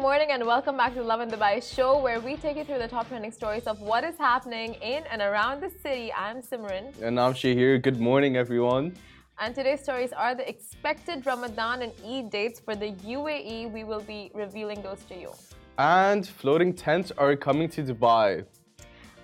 morning 0.00 0.30
and 0.30 0.46
welcome 0.46 0.76
back 0.76 0.94
to 0.94 1.02
Lovin 1.02 1.28
Dubai 1.28 1.60
show 1.60 1.98
where 2.00 2.20
we 2.20 2.36
take 2.36 2.56
you 2.56 2.62
through 2.62 2.78
the 2.78 2.86
top 2.86 3.08
trending 3.08 3.32
stories 3.32 3.64
of 3.64 3.80
what 3.80 4.04
is 4.04 4.16
happening 4.16 4.74
in 4.74 5.02
and 5.10 5.20
around 5.20 5.60
the 5.60 5.70
city. 5.82 6.12
I'm 6.12 6.40
Simran. 6.40 6.96
And 7.02 7.18
I'm 7.18 7.34
Shahir. 7.34 7.82
Good 7.82 7.98
morning, 7.98 8.36
everyone. 8.36 8.96
And 9.40 9.56
today's 9.56 9.82
stories 9.82 10.12
are 10.12 10.36
the 10.36 10.48
expected 10.48 11.26
Ramadan 11.26 11.82
and 11.82 11.92
Eid 12.06 12.30
dates 12.30 12.60
for 12.60 12.76
the 12.76 12.92
UAE. 12.92 13.72
We 13.72 13.82
will 13.82 14.02
be 14.02 14.30
revealing 14.34 14.82
those 14.82 15.02
to 15.08 15.18
you. 15.18 15.32
And 15.78 16.24
floating 16.28 16.72
tents 16.74 17.10
are 17.18 17.34
coming 17.34 17.68
to 17.70 17.82
Dubai. 17.82 18.44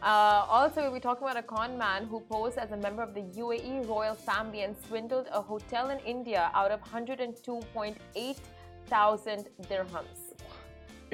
Uh, 0.03 0.45
also, 0.49 0.83
we'll 0.83 0.93
be 0.93 0.99
talking 0.99 1.23
about 1.23 1.37
a 1.37 1.43
con 1.43 1.79
man 1.79 2.07
who 2.07 2.19
posed 2.19 2.59
as 2.59 2.73
a 2.73 2.77
member 2.77 3.03
of 3.05 3.15
the 3.15 3.23
UAE 3.43 3.87
royal 3.87 4.17
family 4.17 4.63
and 4.63 4.75
swindled 4.89 5.29
a 5.31 5.41
hotel 5.41 5.91
in 5.91 6.01
India 6.01 6.51
out 6.53 6.73
of 6.73 6.81
102.8 6.83 8.37
thousand 8.87 9.49
dirhams. 9.71 10.24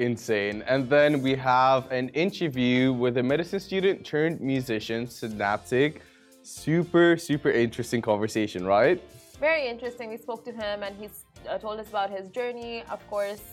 Insane. 0.01 0.63
And 0.67 0.89
then 0.89 1.21
we 1.21 1.35
have 1.35 1.89
an 1.91 2.09
interview 2.09 2.91
with 2.91 3.17
a 3.17 3.23
medicine 3.23 3.59
student 3.59 4.03
turned 4.03 4.41
musician, 4.41 5.05
Synaptik. 5.05 5.99
Super, 6.41 7.17
super 7.17 7.51
interesting 7.51 8.01
conversation, 8.01 8.65
right? 8.65 8.99
Very 9.39 9.67
interesting. 9.67 10.09
We 10.09 10.17
spoke 10.17 10.43
to 10.45 10.51
him 10.51 10.81
and 10.81 10.95
he's 10.97 11.25
uh, 11.47 11.59
told 11.59 11.79
us 11.79 11.89
about 11.89 12.09
his 12.09 12.29
journey, 12.29 12.83
of 12.89 13.07
course. 13.11 13.43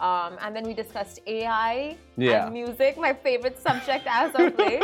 Um, 0.00 0.38
and 0.40 0.56
then 0.56 0.64
we 0.64 0.74
discussed 0.74 1.20
AI 1.28 1.96
yeah. 2.16 2.46
and 2.46 2.52
music, 2.52 2.98
my 2.98 3.12
favorite 3.12 3.60
subject 3.60 4.04
as 4.08 4.34
of 4.34 4.58
late. 4.58 4.82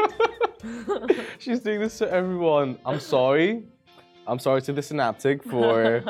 She's 1.41 1.59
doing 1.59 1.81
this 1.81 1.99
to 1.99 2.09
everyone. 2.09 2.79
I'm 2.87 3.01
sorry. 3.01 3.65
I'm 4.29 4.39
sorry 4.39 4.61
to 4.63 4.73
the 4.75 4.83
Synaptik 4.83 5.43
for 5.43 6.05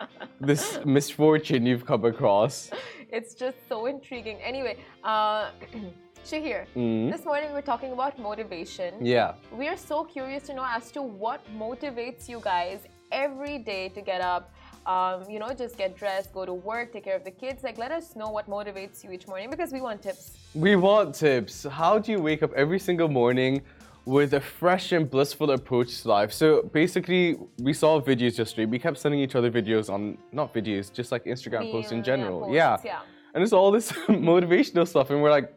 this 0.40 0.78
misfortune 0.84 1.66
you've 1.66 1.84
come 1.84 2.04
across. 2.04 2.70
It's 3.10 3.34
just 3.34 3.56
so 3.68 3.86
intriguing. 3.86 4.38
Anyway, 4.40 4.78
uh, 5.02 5.50
Shahir, 6.24 6.66
mm. 6.76 7.10
this 7.10 7.24
morning 7.24 7.48
we 7.48 7.54
were 7.54 7.68
talking 7.72 7.92
about 7.92 8.16
motivation. 8.18 9.04
Yeah. 9.04 9.34
We 9.52 9.66
are 9.66 9.76
so 9.76 10.04
curious 10.04 10.44
to 10.44 10.54
know 10.54 10.64
as 10.66 10.92
to 10.92 11.02
what 11.02 11.44
motivates 11.58 12.28
you 12.28 12.40
guys 12.40 12.86
every 13.10 13.58
day 13.58 13.88
to 13.88 14.00
get 14.00 14.20
up, 14.20 14.54
um, 14.86 15.28
you 15.28 15.40
know, 15.40 15.52
just 15.52 15.76
get 15.76 15.96
dressed, 15.96 16.32
go 16.32 16.46
to 16.46 16.54
work, 16.54 16.92
take 16.92 17.04
care 17.04 17.16
of 17.16 17.24
the 17.24 17.30
kids. 17.30 17.64
Like, 17.64 17.76
let 17.76 17.90
us 17.90 18.14
know 18.14 18.30
what 18.30 18.48
motivates 18.48 19.02
you 19.02 19.10
each 19.10 19.26
morning 19.26 19.50
because 19.50 19.72
we 19.72 19.80
want 19.80 20.00
tips. 20.00 20.36
We 20.54 20.76
want 20.76 21.14
tips. 21.14 21.64
How 21.64 21.98
do 21.98 22.12
you 22.12 22.20
wake 22.20 22.44
up 22.44 22.52
every 22.54 22.78
single 22.78 23.08
morning 23.08 23.62
with 24.06 24.34
a 24.34 24.40
fresh 24.40 24.92
and 24.92 25.10
blissful 25.10 25.50
approach 25.50 26.02
to 26.02 26.08
life? 26.08 26.32
So 26.32 26.62
basically, 26.72 27.36
we 27.58 27.72
saw 27.72 28.00
videos 28.00 28.38
yesterday. 28.38 28.66
We 28.66 28.78
kept 28.78 28.98
sending 28.98 29.20
each 29.20 29.34
other 29.34 29.50
videos 29.50 29.92
on, 29.92 30.18
not 30.32 30.52
videos, 30.54 30.92
just 30.92 31.12
like 31.12 31.24
Instagram 31.24 31.70
posts 31.72 31.92
in 31.92 32.02
general. 32.02 32.52
Yeah, 32.52 32.72
posts, 32.72 32.86
yeah. 32.86 32.92
yeah. 32.92 33.34
And 33.34 33.42
it's 33.42 33.52
all 33.52 33.70
this 33.70 33.92
motivational 34.08 34.86
stuff. 34.86 35.10
And 35.10 35.22
we're 35.22 35.30
like, 35.30 35.52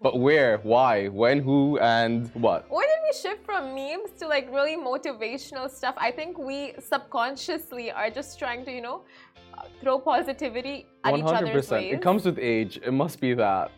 but 0.00 0.18
where, 0.20 0.58
why, 0.58 1.08
when, 1.08 1.40
who, 1.40 1.78
and 1.78 2.28
what? 2.34 2.70
Where 2.70 2.86
did 2.86 2.98
we 3.02 3.18
shift 3.18 3.44
from 3.44 3.74
memes 3.74 4.10
to 4.18 4.28
like 4.28 4.52
really 4.52 4.76
motivational 4.76 5.70
stuff? 5.70 5.94
I 5.96 6.10
think 6.10 6.38
we 6.38 6.74
subconsciously 6.78 7.90
are 7.90 8.10
just 8.10 8.38
trying 8.38 8.64
to, 8.66 8.72
you 8.72 8.82
know, 8.82 9.04
throw 9.80 9.98
positivity 9.98 10.86
at 11.04 11.14
100%. 11.14 11.18
each 11.18 11.24
other's 11.24 11.70
ways. 11.70 11.94
It 11.94 12.02
comes 12.02 12.24
with 12.26 12.38
age. 12.38 12.78
It 12.84 12.92
must 12.92 13.20
be 13.20 13.34
that. 13.34 13.70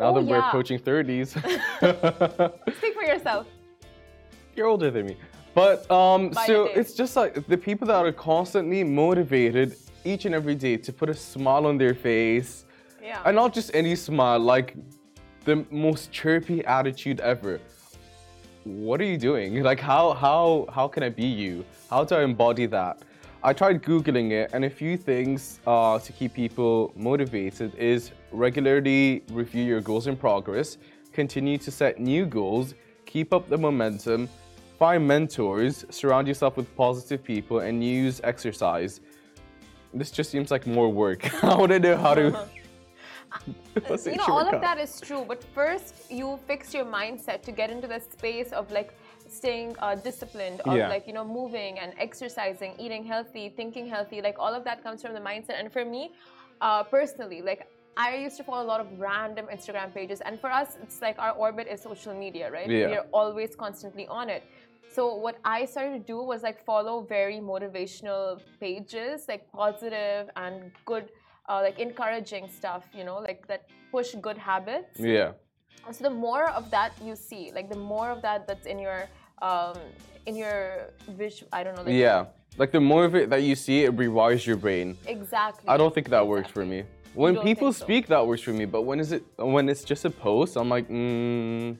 Now 0.00 0.06
oh, 0.06 0.14
that 0.14 0.22
we're 0.22 0.38
approaching 0.38 0.78
30s. 0.78 1.28
Speak 2.78 2.94
for 2.94 3.02
yourself. 3.02 3.46
You're 4.56 4.66
older 4.66 4.90
than 4.90 5.04
me. 5.04 5.16
But 5.54 5.88
um, 5.90 6.32
so 6.46 6.64
it's 6.64 6.94
just 6.94 7.16
like 7.16 7.46
the 7.46 7.58
people 7.58 7.86
that 7.88 8.06
are 8.06 8.12
constantly 8.12 8.82
motivated 8.82 9.76
each 10.04 10.24
and 10.24 10.34
every 10.34 10.54
day 10.54 10.78
to 10.78 10.90
put 10.90 11.10
a 11.10 11.14
smile 11.14 11.66
on 11.66 11.76
their 11.76 11.94
face. 11.94 12.64
Yeah. 13.02 13.20
And 13.26 13.36
not 13.36 13.52
just 13.52 13.74
any 13.74 13.94
smile, 13.94 14.38
like 14.38 14.74
the 15.44 15.66
most 15.70 16.10
chirpy 16.10 16.64
attitude 16.64 17.20
ever. 17.20 17.60
What 18.64 19.02
are 19.02 19.04
you 19.04 19.18
doing? 19.18 19.62
Like 19.62 19.80
how 19.80 20.14
how 20.14 20.66
how 20.72 20.88
can 20.88 21.02
I 21.02 21.10
be 21.10 21.26
you? 21.26 21.62
How 21.90 22.04
do 22.04 22.14
I 22.14 22.22
embody 22.22 22.64
that? 22.66 23.02
I 23.42 23.54
tried 23.54 23.82
googling 23.82 24.32
it, 24.32 24.50
and 24.52 24.66
a 24.66 24.70
few 24.70 24.98
things 24.98 25.60
uh, 25.66 25.98
to 25.98 26.12
keep 26.12 26.34
people 26.34 26.92
motivated 26.94 27.74
is 27.76 28.12
regularly 28.32 29.22
review 29.30 29.64
your 29.64 29.80
goals 29.80 30.08
in 30.08 30.16
progress, 30.16 30.76
continue 31.14 31.56
to 31.56 31.70
set 31.70 31.98
new 31.98 32.26
goals, 32.26 32.74
keep 33.06 33.32
up 33.32 33.48
the 33.48 33.56
momentum, 33.56 34.28
find 34.78 35.08
mentors, 35.08 35.86
surround 35.88 36.28
yourself 36.28 36.58
with 36.58 36.74
positive 36.76 37.24
people, 37.24 37.60
and 37.60 37.82
use 37.82 38.20
exercise. 38.24 39.00
This 39.94 40.10
just 40.10 40.30
seems 40.30 40.50
like 40.50 40.66
more 40.66 40.92
work. 40.92 41.32
I 41.42 41.56
want 41.56 41.72
to 41.72 41.80
know 41.80 41.96
how 41.96 42.12
to. 42.12 42.24
you 44.04 44.16
know, 44.16 44.24
all 44.28 44.54
of 44.54 44.60
that 44.60 44.76
is 44.76 45.00
true, 45.00 45.24
but 45.26 45.42
first 45.54 45.94
you 46.10 46.38
fix 46.46 46.74
your 46.74 46.84
mindset 46.84 47.40
to 47.44 47.52
get 47.52 47.70
into 47.70 47.86
the 47.86 48.00
space 48.00 48.52
of 48.52 48.70
like 48.70 48.92
staying 49.30 49.76
uh, 49.78 49.94
disciplined, 49.94 50.60
of 50.62 50.76
yeah. 50.76 50.88
like 50.88 51.06
you 51.06 51.12
know 51.12 51.24
moving 51.24 51.78
and 51.78 51.92
exercising, 51.98 52.74
eating 52.78 53.04
healthy, 53.04 53.52
thinking 53.56 53.86
healthy. 53.86 54.20
Like 54.20 54.36
all 54.38 54.54
of 54.54 54.64
that 54.64 54.82
comes 54.82 55.02
from 55.02 55.14
the 55.14 55.20
mindset. 55.20 55.58
And 55.58 55.72
for 55.72 55.84
me, 55.84 56.12
uh, 56.60 56.82
personally, 56.82 57.42
like 57.42 57.68
I 57.96 58.16
used 58.16 58.36
to 58.38 58.44
follow 58.44 58.64
a 58.64 58.70
lot 58.74 58.80
of 58.80 58.88
random 58.98 59.46
Instagram 59.52 59.94
pages, 59.94 60.20
and 60.20 60.40
for 60.40 60.50
us, 60.50 60.76
it's 60.82 61.00
like 61.00 61.18
our 61.18 61.32
orbit 61.32 61.66
is 61.70 61.80
social 61.80 62.14
media, 62.14 62.50
right? 62.50 62.68
Yeah. 62.68 62.88
We're 62.88 63.06
always 63.12 63.54
constantly 63.54 64.06
on 64.08 64.28
it. 64.28 64.42
So 64.92 65.14
what 65.14 65.38
I 65.44 65.66
started 65.66 65.92
to 66.00 66.04
do 66.04 66.20
was 66.20 66.42
like 66.42 66.64
follow 66.64 67.02
very 67.02 67.36
motivational 67.36 68.40
pages, 68.58 69.26
like 69.28 69.50
positive 69.52 70.28
and 70.34 70.72
good, 70.84 71.10
uh, 71.48 71.60
like 71.62 71.78
encouraging 71.78 72.48
stuff, 72.48 72.84
you 72.92 73.04
know, 73.04 73.18
like 73.18 73.46
that 73.46 73.66
push 73.92 74.14
good 74.20 74.36
habits. 74.36 74.98
Yeah. 74.98 75.32
So 75.92 76.04
the 76.04 76.10
more 76.10 76.50
of 76.50 76.70
that 76.70 76.92
you 77.04 77.14
see, 77.14 77.52
like 77.54 77.70
the 77.70 77.78
more 77.78 78.10
of 78.10 78.20
that 78.22 78.48
that's 78.48 78.66
in 78.66 78.78
your 78.78 79.08
um, 79.42 79.76
in 80.26 80.36
your 80.36 80.90
vision. 81.08 81.48
I 81.52 81.64
don't 81.64 81.76
know. 81.76 81.82
Like 81.82 81.94
yeah, 81.94 82.26
like 82.56 82.72
the 82.72 82.80
more 82.80 83.04
of 83.04 83.14
it 83.14 83.30
that 83.30 83.42
you 83.42 83.54
see, 83.54 83.84
it 83.84 83.96
rewires 83.96 84.46
your 84.46 84.56
brain. 84.56 84.96
Exactly. 85.06 85.68
I 85.68 85.76
don't 85.76 85.94
think 85.94 86.08
that 86.08 86.16
exactly. 86.16 86.28
works 86.28 86.50
for 86.50 86.64
me. 86.64 86.84
When 87.14 87.38
people 87.40 87.72
speak, 87.72 88.06
that 88.06 88.24
works 88.24 88.42
for 88.42 88.52
me. 88.52 88.64
But 88.66 88.82
when 88.82 89.00
is 89.00 89.12
it? 89.12 89.24
When 89.36 89.68
it's 89.68 89.84
just 89.84 90.04
a 90.04 90.10
post, 90.10 90.56
I'm 90.56 90.68
like, 90.68 90.88
mm. 90.88 91.76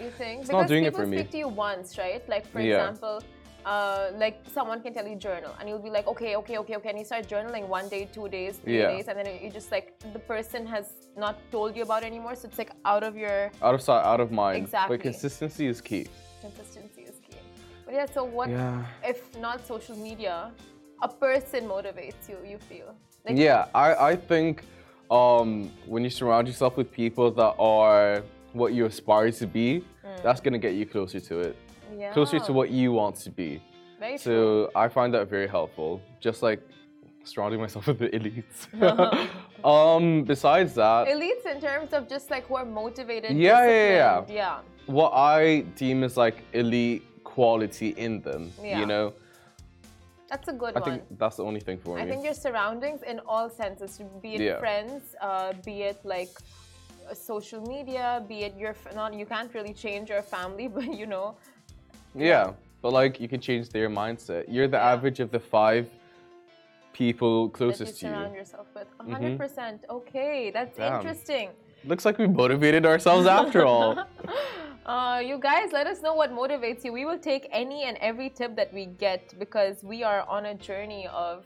You 0.00 0.10
think? 0.10 0.40
It's 0.40 0.48
because 0.48 0.62
not 0.62 0.68
doing 0.68 0.84
it 0.84 0.94
for 0.94 1.06
me. 1.06 1.18
People 1.18 1.24
speak 1.24 1.30
to 1.32 1.38
you 1.38 1.48
once, 1.48 1.98
right? 1.98 2.26
Like 2.28 2.46
for 2.46 2.60
yeah. 2.60 2.88
example. 2.88 3.22
Uh, 3.64 4.10
like 4.16 4.42
someone 4.52 4.82
can 4.82 4.92
tell 4.92 5.06
you 5.06 5.14
journal 5.14 5.54
and 5.60 5.68
you'll 5.68 5.78
be 5.78 5.88
like 5.88 6.08
okay 6.08 6.34
okay 6.34 6.58
okay 6.58 6.74
okay 6.74 6.88
and 6.88 6.98
you 6.98 7.04
start 7.04 7.28
journaling 7.28 7.68
one 7.68 7.88
day 7.88 8.08
two 8.12 8.28
days 8.28 8.56
three 8.56 8.78
yeah. 8.78 8.88
days 8.88 9.06
and 9.06 9.16
then 9.16 9.38
you 9.40 9.48
just 9.50 9.70
like 9.70 9.94
the 10.12 10.18
person 10.18 10.66
has 10.66 11.06
not 11.16 11.38
told 11.52 11.76
you 11.76 11.84
about 11.84 12.02
anymore 12.02 12.34
so 12.34 12.48
it's 12.48 12.58
like 12.58 12.72
out 12.84 13.04
of 13.04 13.16
your 13.16 13.52
out 13.62 13.72
of 13.72 13.80
sight 13.80 14.04
out 14.04 14.18
of 14.18 14.32
mind 14.32 14.64
exactly 14.64 14.96
but 14.96 15.00
consistency 15.00 15.68
is 15.68 15.80
key 15.80 16.08
consistency 16.42 17.02
is 17.02 17.16
key. 17.26 17.38
But 17.84 17.94
yeah, 17.94 18.06
so 18.06 18.24
what 18.24 18.50
yeah. 18.50 18.84
if 19.04 19.18
not 19.38 19.66
social 19.66 19.96
media, 19.96 20.50
a 21.02 21.08
person 21.08 21.60
motivates 21.64 22.28
you, 22.28 22.36
you 22.52 22.58
feel? 22.58 22.94
Like, 23.24 23.36
yeah, 23.36 23.66
I, 23.74 23.94
I 24.10 24.16
think 24.16 24.64
um, 25.10 25.70
when 25.86 26.02
you 26.04 26.10
surround 26.10 26.46
yourself 26.48 26.76
with 26.76 26.90
people 26.92 27.30
that 27.30 27.54
are 27.58 28.22
what 28.52 28.72
you 28.72 28.86
aspire 28.86 29.30
to 29.32 29.46
be, 29.46 29.84
mm. 30.04 30.22
that's 30.22 30.40
going 30.40 30.52
to 30.52 30.58
get 30.58 30.74
you 30.74 30.86
closer 30.86 31.20
to 31.20 31.40
it. 31.40 31.56
Yeah. 31.96 32.12
Closer 32.12 32.38
to 32.40 32.52
what 32.52 32.70
you 32.70 32.92
want 32.92 33.16
to 33.16 33.30
be. 33.30 33.62
Very 33.98 34.18
so 34.18 34.30
true. 34.30 34.68
I 34.74 34.88
find 34.88 35.14
that 35.14 35.28
very 35.28 35.46
helpful. 35.46 36.00
Just 36.20 36.42
like 36.42 36.60
surrounding 37.24 37.60
myself 37.60 37.86
with 37.90 37.98
the 37.98 38.08
elites. 38.08 38.58
um, 39.64 40.24
besides 40.24 40.74
that, 40.74 41.06
elites 41.08 41.46
in 41.46 41.60
terms 41.60 41.92
of 41.92 42.08
just 42.08 42.30
like 42.30 42.46
who 42.46 42.56
are 42.56 42.64
motivated. 42.64 43.36
Yeah, 43.36 43.66
yeah, 43.66 43.88
yeah, 43.88 44.24
yeah. 44.28 44.58
What 44.86 45.12
I 45.14 45.60
deem 45.76 46.02
as 46.04 46.16
like 46.16 46.42
elite 46.52 47.04
quality 47.24 47.90
in 47.90 48.20
them. 48.20 48.52
Yeah. 48.62 48.80
You 48.80 48.86
know. 48.86 49.14
That's 50.28 50.48
a 50.48 50.52
good 50.52 50.74
I 50.76 50.80
one. 50.80 50.82
I 50.82 50.86
think 50.86 51.18
that's 51.18 51.36
the 51.36 51.44
only 51.44 51.60
thing 51.60 51.78
for 51.78 51.96
me. 51.96 52.02
I 52.02 52.08
think 52.08 52.24
your 52.24 52.34
surroundings 52.34 53.02
in 53.02 53.20
all 53.26 53.50
senses, 53.50 54.00
be 54.22 54.34
it 54.36 54.40
yeah. 54.40 54.58
friends, 54.58 55.14
uh, 55.20 55.52
be 55.64 55.82
it 55.82 55.98
like 56.04 56.30
social 57.14 57.60
media, 57.74 58.24
be 58.26 58.38
it 58.46 58.56
your 58.56 58.74
not 58.94 59.12
you 59.12 59.26
can't 59.26 59.52
really 59.54 59.74
change 59.74 60.08
your 60.08 60.22
family, 60.22 60.68
but 60.76 60.92
you 61.00 61.06
know. 61.06 61.36
Yeah, 62.14 62.52
but 62.80 62.92
like 62.92 63.20
you 63.20 63.28
can 63.28 63.40
change 63.40 63.68
their 63.68 63.88
mindset. 63.88 64.44
You're 64.48 64.68
the 64.68 64.78
yeah. 64.78 64.92
average 64.92 65.20
of 65.20 65.30
the 65.30 65.40
five 65.40 65.86
people 66.92 67.48
closest 67.50 68.00
to 68.00 68.06
you. 68.06 68.12
Surround 68.12 68.34
yourself 68.34 68.66
with 68.74 68.88
100 68.96 69.26
mm-hmm. 69.26 69.36
percent. 69.36 69.84
Okay, 69.88 70.50
that's 70.50 70.76
Damn. 70.76 70.96
interesting. 70.96 71.50
Looks 71.84 72.04
like 72.04 72.18
we 72.18 72.26
motivated 72.26 72.86
ourselves 72.86 73.26
after 73.26 73.64
all. 73.64 74.04
Uh, 74.84 75.22
you 75.24 75.38
guys, 75.38 75.70
let 75.72 75.86
us 75.86 76.02
know 76.02 76.14
what 76.14 76.32
motivates 76.32 76.84
you. 76.84 76.92
We 76.92 77.04
will 77.04 77.18
take 77.18 77.48
any 77.52 77.84
and 77.84 77.96
every 77.98 78.28
tip 78.28 78.56
that 78.56 78.74
we 78.74 78.86
get 78.86 79.32
because 79.38 79.84
we 79.84 80.02
are 80.02 80.28
on 80.28 80.46
a 80.46 80.54
journey 80.54 81.06
of 81.06 81.44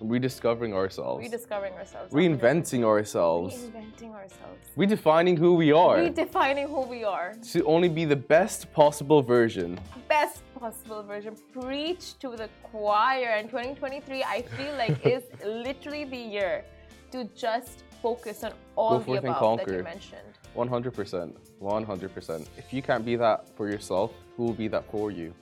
rediscovering 0.00 0.72
ourselves, 0.72 1.24
rediscovering 1.24 1.74
ourselves, 1.74 2.14
reinventing 2.14 2.84
ourselves, 2.84 3.54
reinventing 3.54 4.14
ourselves, 4.14 4.68
redefining 4.78 5.36
who 5.36 5.54
we 5.54 5.72
are, 5.72 5.98
redefining 5.98 6.66
who 6.68 6.82
we 6.82 7.04
are 7.04 7.34
to 7.52 7.62
only 7.64 7.88
be 7.88 8.06
the 8.06 8.16
best 8.16 8.72
possible 8.72 9.20
version. 9.22 9.78
Best 10.08 10.42
possible 10.58 11.02
version. 11.02 11.36
Preach 11.52 12.18
to 12.20 12.30
the 12.30 12.48
choir. 12.62 13.34
And 13.36 13.50
2023, 13.50 14.24
I 14.24 14.40
feel 14.40 14.74
like 14.76 15.04
is 15.04 15.24
literally 15.44 16.04
the 16.04 16.16
year 16.16 16.64
to 17.10 17.24
just 17.36 17.84
focus 18.02 18.44
on 18.44 18.52
all 18.76 18.98
the 18.98 19.12
above 19.14 19.58
that 19.58 19.68
you 19.68 19.82
mentioned. 19.82 20.22
100%. 20.56 21.32
100%. 21.62 22.46
If 22.56 22.72
you 22.72 22.82
can't 22.82 23.04
be 23.04 23.16
that 23.16 23.48
for 23.56 23.68
yourself, 23.68 24.12
who 24.36 24.44
will 24.44 24.54
be 24.54 24.68
that 24.68 24.90
for 24.90 25.10
you? 25.10 25.34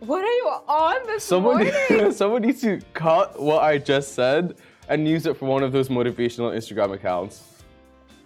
What 0.00 0.24
are 0.24 0.32
you 0.32 0.48
on 0.66 1.06
this 1.06 1.22
someone, 1.22 1.70
morning? 1.90 2.12
someone 2.12 2.42
needs 2.42 2.60
to 2.62 2.80
cut 2.92 3.40
what 3.40 3.62
I 3.62 3.78
just 3.78 4.14
said 4.14 4.56
and 4.88 5.06
use 5.06 5.26
it 5.26 5.36
for 5.36 5.46
one 5.46 5.62
of 5.62 5.70
those 5.70 5.88
motivational 5.88 6.54
Instagram 6.56 6.92
accounts. 6.92 7.62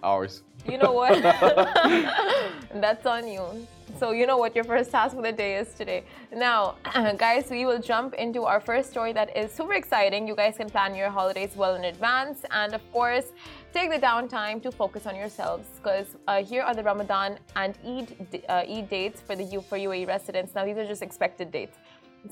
Ours. 0.03 0.43
You 0.67 0.79
know 0.79 0.93
what? 0.93 1.13
That's 2.75 3.07
on 3.07 3.29
you. 3.29 3.67
So 3.99 4.11
you 4.11 4.27
know 4.27 4.37
what 4.37 4.55
your 4.55 4.65
first 4.65 4.91
task 4.91 5.15
for 5.15 5.23
the 5.23 5.33
day 5.33 5.57
is 5.57 5.73
today. 5.75 6.05
Now, 6.35 6.75
guys, 7.17 7.49
we 7.51 7.65
will 7.65 7.81
jump 7.81 8.15
into 8.15 8.43
our 8.45 8.61
first 8.61 8.91
story 8.91 9.13
that 9.13 9.35
is 9.37 9.53
super 9.53 9.75
exciting. 9.75 10.27
You 10.27 10.35
guys 10.35 10.57
can 10.57 10.69
plan 10.69 10.95
your 10.95 11.09
holidays 11.09 11.53
well 11.57 11.77
in 11.77 11.85
advance, 11.85 12.45
and 12.51 12.75
of 12.75 12.83
course, 12.93 13.27
take 13.73 13.91
the 13.91 13.99
downtime 13.99 14.63
to 14.65 14.73
focus 14.73 15.07
on 15.07 15.17
yourselves. 15.17 15.67
Because 15.77 16.17
uh, 16.27 16.43
here 16.43 16.63
are 16.63 16.75
the 16.75 16.83
Ramadan 16.83 17.39
and 17.55 17.79
Eid 17.87 18.45
uh, 18.49 18.65
Eid 18.69 18.91
dates 18.91 19.21
for 19.21 19.37
the 19.37 19.45
U 19.45 19.61
for 19.63 19.79
UAE 19.79 20.07
residents. 20.07 20.55
Now, 20.55 20.65
these 20.65 20.77
are 20.77 20.87
just 20.87 21.03
expected 21.03 21.51
dates. 21.51 21.79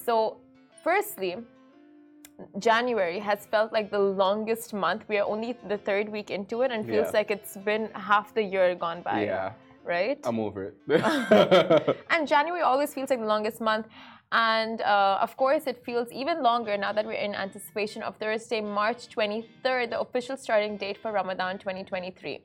So, 0.05 0.39
firstly. 0.83 1.37
January 2.59 3.21
has 3.21 3.47
felt 3.47 3.73
like 3.73 3.93
the 3.93 3.99
longest 4.01 4.75
month. 4.75 5.05
We 5.09 5.19
are 5.19 5.25
only 5.25 5.57
the 5.69 5.79
third 5.79 6.09
week 6.09 6.33
into 6.33 6.63
it 6.63 6.73
and 6.73 6.85
feels 6.85 7.07
yeah. 7.07 7.19
like 7.19 7.31
it's 7.31 7.57
been 7.59 7.89
half 7.95 8.35
the 8.35 8.43
year 8.43 8.75
gone 8.75 9.03
by. 9.03 9.27
Yeah 9.27 9.53
right? 9.85 10.19
I'm 10.25 10.41
over 10.41 10.65
it. 10.65 10.77
and 12.11 12.27
January 12.27 12.63
always 12.63 12.93
feels 12.95 13.11
like 13.11 13.21
the 13.21 13.27
longest 13.27 13.61
month. 13.61 13.87
And 14.33 14.81
uh, 14.81 15.19
of 15.21 15.37
course, 15.37 15.67
it 15.67 15.85
feels 15.85 16.11
even 16.11 16.43
longer 16.43 16.77
now 16.77 16.93
that 16.93 17.07
we're 17.07 17.13
in 17.13 17.35
anticipation 17.35 18.03
of 18.03 18.17
Thursday, 18.17 18.61
March 18.61 19.09
23rd, 19.15 19.91
the 19.91 20.01
official 20.01 20.37
starting 20.37 20.77
date 20.77 20.99
for 20.99 21.13
Ramadan 21.13 21.59
2023. 21.59 22.41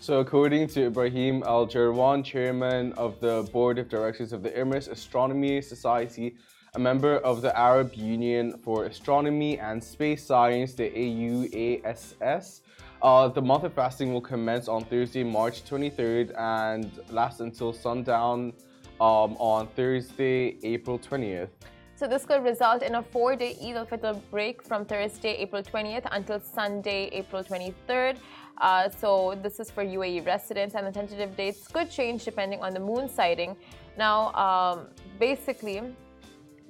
So, 0.00 0.18
according 0.20 0.68
to 0.68 0.86
Ibrahim 0.86 1.44
Al 1.46 1.66
Jarwan, 1.66 2.24
chairman 2.24 2.92
of 2.94 3.20
the 3.20 3.48
board 3.52 3.78
of 3.78 3.88
directors 3.88 4.32
of 4.32 4.42
the 4.42 4.50
Emirates 4.50 4.90
Astronomy 4.90 5.62
Society, 5.62 6.34
a 6.74 6.78
member 6.78 7.18
of 7.18 7.42
the 7.42 7.56
Arab 7.56 7.94
Union 7.94 8.58
for 8.64 8.86
Astronomy 8.86 9.58
and 9.60 9.84
Space 9.84 10.24
Science, 10.26 10.72
the 10.72 10.90
AUASS, 10.90 12.62
uh, 13.02 13.28
the 13.28 13.42
month 13.42 13.64
of 13.64 13.74
fasting 13.74 14.12
will 14.12 14.20
commence 14.20 14.68
on 14.68 14.84
Thursday, 14.84 15.24
March 15.24 15.64
23rd 15.64 16.32
and 16.38 17.00
last 17.10 17.40
until 17.40 17.72
sundown 17.72 18.52
um, 19.00 19.36
on 19.38 19.66
Thursday, 19.74 20.56
April 20.62 20.98
20th. 20.98 21.48
So 21.96 22.06
this 22.06 22.24
could 22.24 22.42
result 22.42 22.82
in 22.82 22.96
a 22.96 23.02
four-day 23.02 23.56
Eid 23.62 23.76
al-Fitr 23.76 24.20
break 24.30 24.62
from 24.62 24.84
Thursday, 24.84 25.34
April 25.34 25.62
20th 25.62 26.06
until 26.10 26.40
Sunday, 26.40 27.08
April 27.12 27.44
23rd. 27.44 28.16
Uh, 28.60 28.88
so 28.88 29.38
this 29.42 29.58
is 29.58 29.70
for 29.70 29.84
UAE 29.84 30.24
residents 30.24 30.74
and 30.74 30.86
the 30.86 30.92
tentative 30.92 31.36
dates 31.36 31.66
could 31.66 31.90
change 31.90 32.24
depending 32.24 32.60
on 32.60 32.72
the 32.72 32.80
moon 32.80 33.08
sighting. 33.08 33.56
Now, 33.98 34.32
um, 34.34 34.86
basically, 35.18 35.82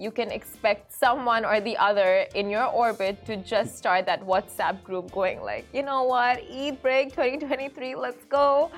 you 0.03 0.11
can 0.11 0.31
expect 0.33 0.93
someone 0.93 1.45
or 1.45 1.61
the 1.61 1.77
other 1.77 2.27
in 2.35 2.51
your 2.51 2.67
orbit 2.67 3.25
to 3.25 3.37
just 3.37 3.79
start 3.79 4.05
that 4.07 4.21
WhatsApp 4.27 4.83
group 4.83 5.13
going 5.13 5.41
like, 5.43 5.65
you 5.73 5.83
know 5.83 6.03
what, 6.03 6.43
Eid 6.51 6.83
break 6.83 7.11
2023, 7.11 7.95
let's 7.95 8.25
go. 8.25 8.71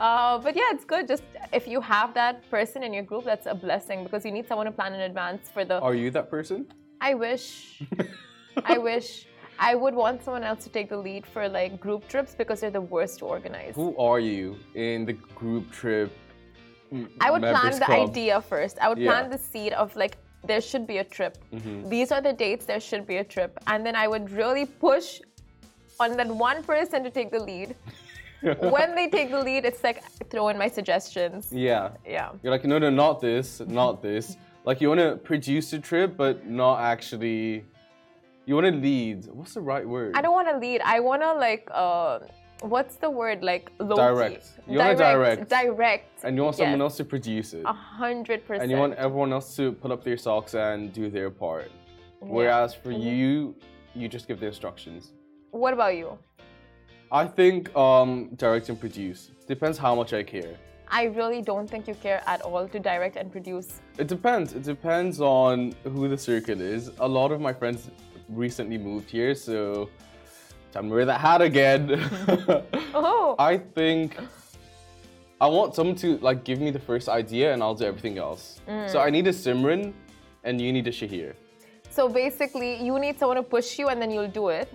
Uh, 0.00 0.38
but 0.38 0.56
yeah, 0.56 0.62
it's 0.72 0.84
good. 0.84 1.06
Just 1.06 1.22
if 1.52 1.68
you 1.68 1.80
have 1.80 2.12
that 2.14 2.50
person 2.50 2.82
in 2.82 2.92
your 2.92 3.04
group, 3.04 3.24
that's 3.24 3.46
a 3.46 3.54
blessing 3.54 4.02
because 4.02 4.24
you 4.24 4.32
need 4.32 4.48
someone 4.48 4.66
to 4.66 4.72
plan 4.72 4.92
in 4.94 5.02
advance 5.02 5.48
for 5.54 5.64
the. 5.64 5.78
Are 5.80 5.94
you 5.94 6.10
that 6.10 6.28
person? 6.28 6.66
I 7.00 7.14
wish. 7.14 7.82
I 8.64 8.78
wish. 8.78 9.26
I 9.60 9.76
would 9.76 9.94
want 9.94 10.24
someone 10.24 10.42
else 10.42 10.64
to 10.64 10.70
take 10.70 10.88
the 10.88 10.96
lead 10.96 11.24
for 11.24 11.48
like 11.48 11.78
group 11.78 12.08
trips 12.08 12.34
because 12.34 12.60
they're 12.60 12.70
the 12.70 12.80
worst 12.80 13.20
to 13.20 13.26
organize. 13.26 13.76
Who 13.76 13.96
are 13.96 14.18
you 14.18 14.56
in 14.74 15.04
the 15.04 15.12
group 15.12 15.70
trip? 15.70 16.10
I 17.20 17.30
would 17.30 17.42
plan 17.42 17.78
the 17.78 17.84
club? 17.84 18.08
idea 18.08 18.40
first. 18.40 18.78
I 18.80 18.88
would 18.88 18.98
yeah. 18.98 19.10
plan 19.10 19.30
the 19.30 19.38
seed 19.38 19.72
of 19.74 19.94
like 19.94 20.16
there 20.44 20.60
should 20.60 20.86
be 20.86 20.98
a 20.98 21.04
trip. 21.04 21.38
Mm-hmm. 21.52 21.88
These 21.88 22.12
are 22.12 22.20
the 22.20 22.32
dates, 22.32 22.66
there 22.66 22.80
should 22.80 23.06
be 23.06 23.18
a 23.18 23.24
trip. 23.24 23.58
And 23.66 23.84
then 23.86 23.96
I 23.96 24.08
would 24.08 24.30
really 24.30 24.66
push 24.66 25.20
on 26.00 26.16
that 26.16 26.28
one 26.28 26.62
person 26.62 27.04
to 27.04 27.10
take 27.10 27.30
the 27.30 27.38
lead. 27.38 27.76
when 28.42 28.94
they 28.94 29.08
take 29.08 29.30
the 29.30 29.40
lead, 29.40 29.64
it's 29.64 29.84
like 29.84 30.02
throw 30.30 30.48
in 30.48 30.58
my 30.58 30.68
suggestions. 30.68 31.48
Yeah. 31.52 31.90
Yeah. 32.06 32.32
You're 32.42 32.52
like, 32.52 32.64
no, 32.64 32.78
no, 32.78 32.90
not 32.90 33.20
this, 33.20 33.60
not 33.60 34.02
this. 34.02 34.36
Like 34.64 34.80
you 34.80 34.88
want 34.88 35.00
to 35.00 35.16
produce 35.16 35.72
a 35.72 35.78
trip, 35.78 36.16
but 36.16 36.46
not 36.46 36.80
actually. 36.80 37.64
You 38.46 38.56
want 38.56 38.66
to 38.66 38.72
lead. 38.72 39.26
What's 39.26 39.54
the 39.54 39.60
right 39.60 39.86
word? 39.86 40.16
I 40.16 40.22
don't 40.22 40.32
want 40.32 40.48
to 40.48 40.58
lead. 40.58 40.80
I 40.84 41.00
want 41.00 41.22
to 41.22 41.34
like. 41.34 41.68
Uh, 41.70 42.20
what's 42.62 42.96
the 42.96 43.10
word 43.10 43.42
like 43.42 43.72
low 43.80 43.96
direct 43.96 44.52
you 44.68 44.78
want 44.78 44.96
to 44.96 45.04
direct 45.04 45.48
direct 45.48 46.24
and 46.24 46.36
you 46.36 46.42
want 46.44 46.56
someone 46.56 46.78
yes. 46.78 46.80
else 46.80 46.96
to 46.96 47.04
produce 47.04 47.54
it 47.54 47.64
a 47.66 47.72
hundred 47.72 48.46
percent 48.46 48.62
and 48.62 48.70
you 48.70 48.76
want 48.76 48.94
everyone 48.94 49.32
else 49.32 49.56
to 49.56 49.72
put 49.72 49.90
up 49.90 50.04
their 50.04 50.16
socks 50.16 50.54
and 50.54 50.92
do 50.92 51.10
their 51.10 51.30
part 51.30 51.70
yeah. 51.70 52.28
whereas 52.28 52.72
for 52.72 52.90
mm-hmm. 52.90 53.02
you 53.02 53.54
you 53.94 54.08
just 54.08 54.28
give 54.28 54.38
the 54.38 54.46
instructions 54.46 55.12
what 55.50 55.74
about 55.74 55.96
you 55.96 56.16
i 57.10 57.26
think 57.26 57.74
um 57.76 58.28
direct 58.36 58.68
and 58.68 58.78
produce 58.78 59.32
depends 59.48 59.76
how 59.76 59.94
much 59.94 60.12
i 60.12 60.22
care 60.22 60.56
I 60.94 61.04
really 61.04 61.40
don't 61.40 61.68
think 61.70 61.88
you 61.88 61.94
care 61.94 62.22
at 62.26 62.42
all 62.42 62.68
to 62.68 62.78
direct 62.78 63.16
and 63.16 63.32
produce. 63.32 63.80
It 63.96 64.08
depends. 64.08 64.52
It 64.52 64.62
depends 64.62 65.22
on 65.22 65.72
who 65.84 66.06
the 66.06 66.18
circle 66.18 66.60
is. 66.60 66.90
A 67.00 67.08
lot 67.08 67.32
of 67.32 67.40
my 67.40 67.50
friends 67.50 67.90
recently 68.28 68.76
moved 68.76 69.08
here, 69.08 69.34
so 69.34 69.88
Time 70.72 70.88
to 70.88 70.94
wear 70.94 71.04
that 71.04 71.20
hat 71.20 71.42
again. 71.42 71.82
oh. 72.94 73.36
I 73.38 73.58
think 73.58 74.16
I 75.38 75.46
want 75.46 75.74
someone 75.74 75.96
to 75.96 76.16
like 76.18 76.44
give 76.44 76.60
me 76.60 76.70
the 76.70 76.78
first 76.78 77.10
idea 77.10 77.52
and 77.52 77.62
I'll 77.62 77.74
do 77.74 77.84
everything 77.84 78.16
else. 78.16 78.60
Mm. 78.66 78.88
So 78.88 79.00
I 79.00 79.10
need 79.10 79.26
a 79.26 79.32
Simran 79.32 79.92
and 80.44 80.60
you 80.60 80.72
need 80.72 80.86
a 80.86 80.90
Shahir. 80.90 81.34
So 81.90 82.08
basically, 82.08 82.82
you 82.82 82.98
need 82.98 83.18
someone 83.18 83.36
to 83.36 83.42
push 83.42 83.78
you 83.78 83.88
and 83.88 84.00
then 84.00 84.10
you'll 84.10 84.34
do 84.42 84.48
it. 84.48 84.72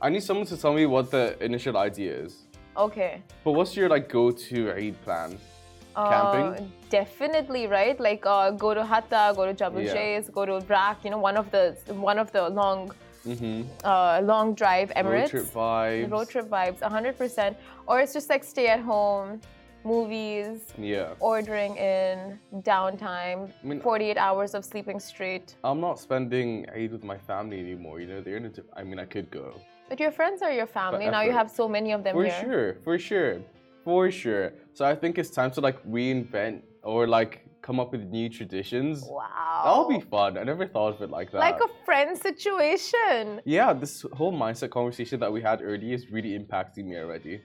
I 0.00 0.08
need 0.08 0.22
someone 0.22 0.46
to 0.46 0.56
tell 0.56 0.72
me 0.72 0.86
what 0.86 1.10
the 1.10 1.36
initial 1.44 1.76
idea 1.76 2.14
is. 2.14 2.46
Okay. 2.76 3.22
But 3.44 3.52
what's 3.52 3.76
your 3.76 3.90
like 3.90 4.08
go-to 4.08 4.72
Eid 4.72 5.00
plan? 5.02 5.38
Uh, 5.94 6.10
Camping? 6.10 6.72
Definitely, 6.88 7.66
right? 7.66 7.98
Like 8.00 8.24
uh, 8.24 8.52
go 8.52 8.72
to 8.72 8.84
Hatta, 8.86 9.34
go 9.36 9.44
to 9.44 9.52
Jabal 9.52 9.82
yeah. 9.82 10.20
go 10.32 10.46
to 10.46 10.60
Brak. 10.60 11.04
You 11.04 11.10
know, 11.10 11.18
one 11.18 11.36
of 11.36 11.50
the 11.50 11.76
one 11.88 12.18
of 12.18 12.32
the 12.32 12.48
long 12.48 12.90
Mm-hmm. 13.26 13.62
Uh, 13.84 14.20
long 14.22 14.54
drive 14.54 14.92
Emirates. 14.96 15.04
Road 15.04 15.30
trip 15.30 15.44
vibes. 15.46 16.10
Road 16.10 16.28
trip 16.28 16.48
vibes, 16.48 16.78
100%. 16.78 17.56
Or 17.86 18.00
it's 18.00 18.12
just 18.12 18.30
like 18.30 18.44
stay 18.44 18.68
at 18.68 18.80
home, 18.80 19.40
movies, 19.84 20.72
yeah, 20.78 21.14
ordering 21.20 21.76
in, 21.76 22.38
downtime, 22.62 23.50
I 23.62 23.66
mean, 23.66 23.80
48 23.80 24.16
hours 24.16 24.54
of 24.54 24.64
sleeping 24.64 24.98
straight. 25.00 25.54
I'm 25.64 25.80
not 25.80 25.98
spending 25.98 26.66
Eid 26.70 26.92
with 26.92 27.04
my 27.04 27.18
family 27.18 27.60
anymore. 27.60 28.00
You 28.00 28.08
know, 28.08 28.20
they're 28.20 28.36
in 28.36 28.46
a. 28.46 28.52
I 28.78 28.82
mean, 28.82 28.98
I 28.98 29.04
could 29.04 29.30
go. 29.30 29.60
But 29.88 30.00
your 30.00 30.10
friends 30.10 30.42
are 30.42 30.52
your 30.52 30.66
family. 30.66 31.08
Now 31.08 31.22
you 31.22 31.32
have 31.32 31.50
so 31.50 31.68
many 31.68 31.92
of 31.92 32.02
them 32.02 32.14
for 32.14 32.24
here. 32.24 32.32
For 32.32 32.44
sure, 32.44 32.74
for 32.82 32.98
sure, 32.98 33.40
for 33.84 34.10
sure. 34.10 34.52
So 34.74 34.84
I 34.84 34.94
think 34.94 35.18
it's 35.18 35.30
time 35.30 35.50
to 35.52 35.60
like 35.60 35.78
reinvent 35.86 36.62
or 36.82 37.06
like 37.06 37.45
come 37.66 37.80
up 37.80 37.90
with 37.90 38.04
new 38.18 38.28
traditions. 38.28 39.02
Wow. 39.02 39.62
That'll 39.64 39.90
be 39.98 40.00
fun. 40.00 40.38
I 40.38 40.44
never 40.44 40.66
thought 40.66 40.94
of 40.94 41.02
it 41.02 41.10
like 41.10 41.32
that. 41.32 41.38
Like 41.38 41.60
a 41.68 41.70
friend 41.84 42.16
situation. 42.16 43.40
Yeah, 43.44 43.72
this 43.72 44.06
whole 44.12 44.32
mindset 44.32 44.70
conversation 44.70 45.18
that 45.20 45.32
we 45.32 45.40
had 45.42 45.60
earlier 45.60 45.94
is 45.94 46.04
really 46.16 46.32
impacting 46.38 46.84
me 46.90 46.96
already. 46.98 47.40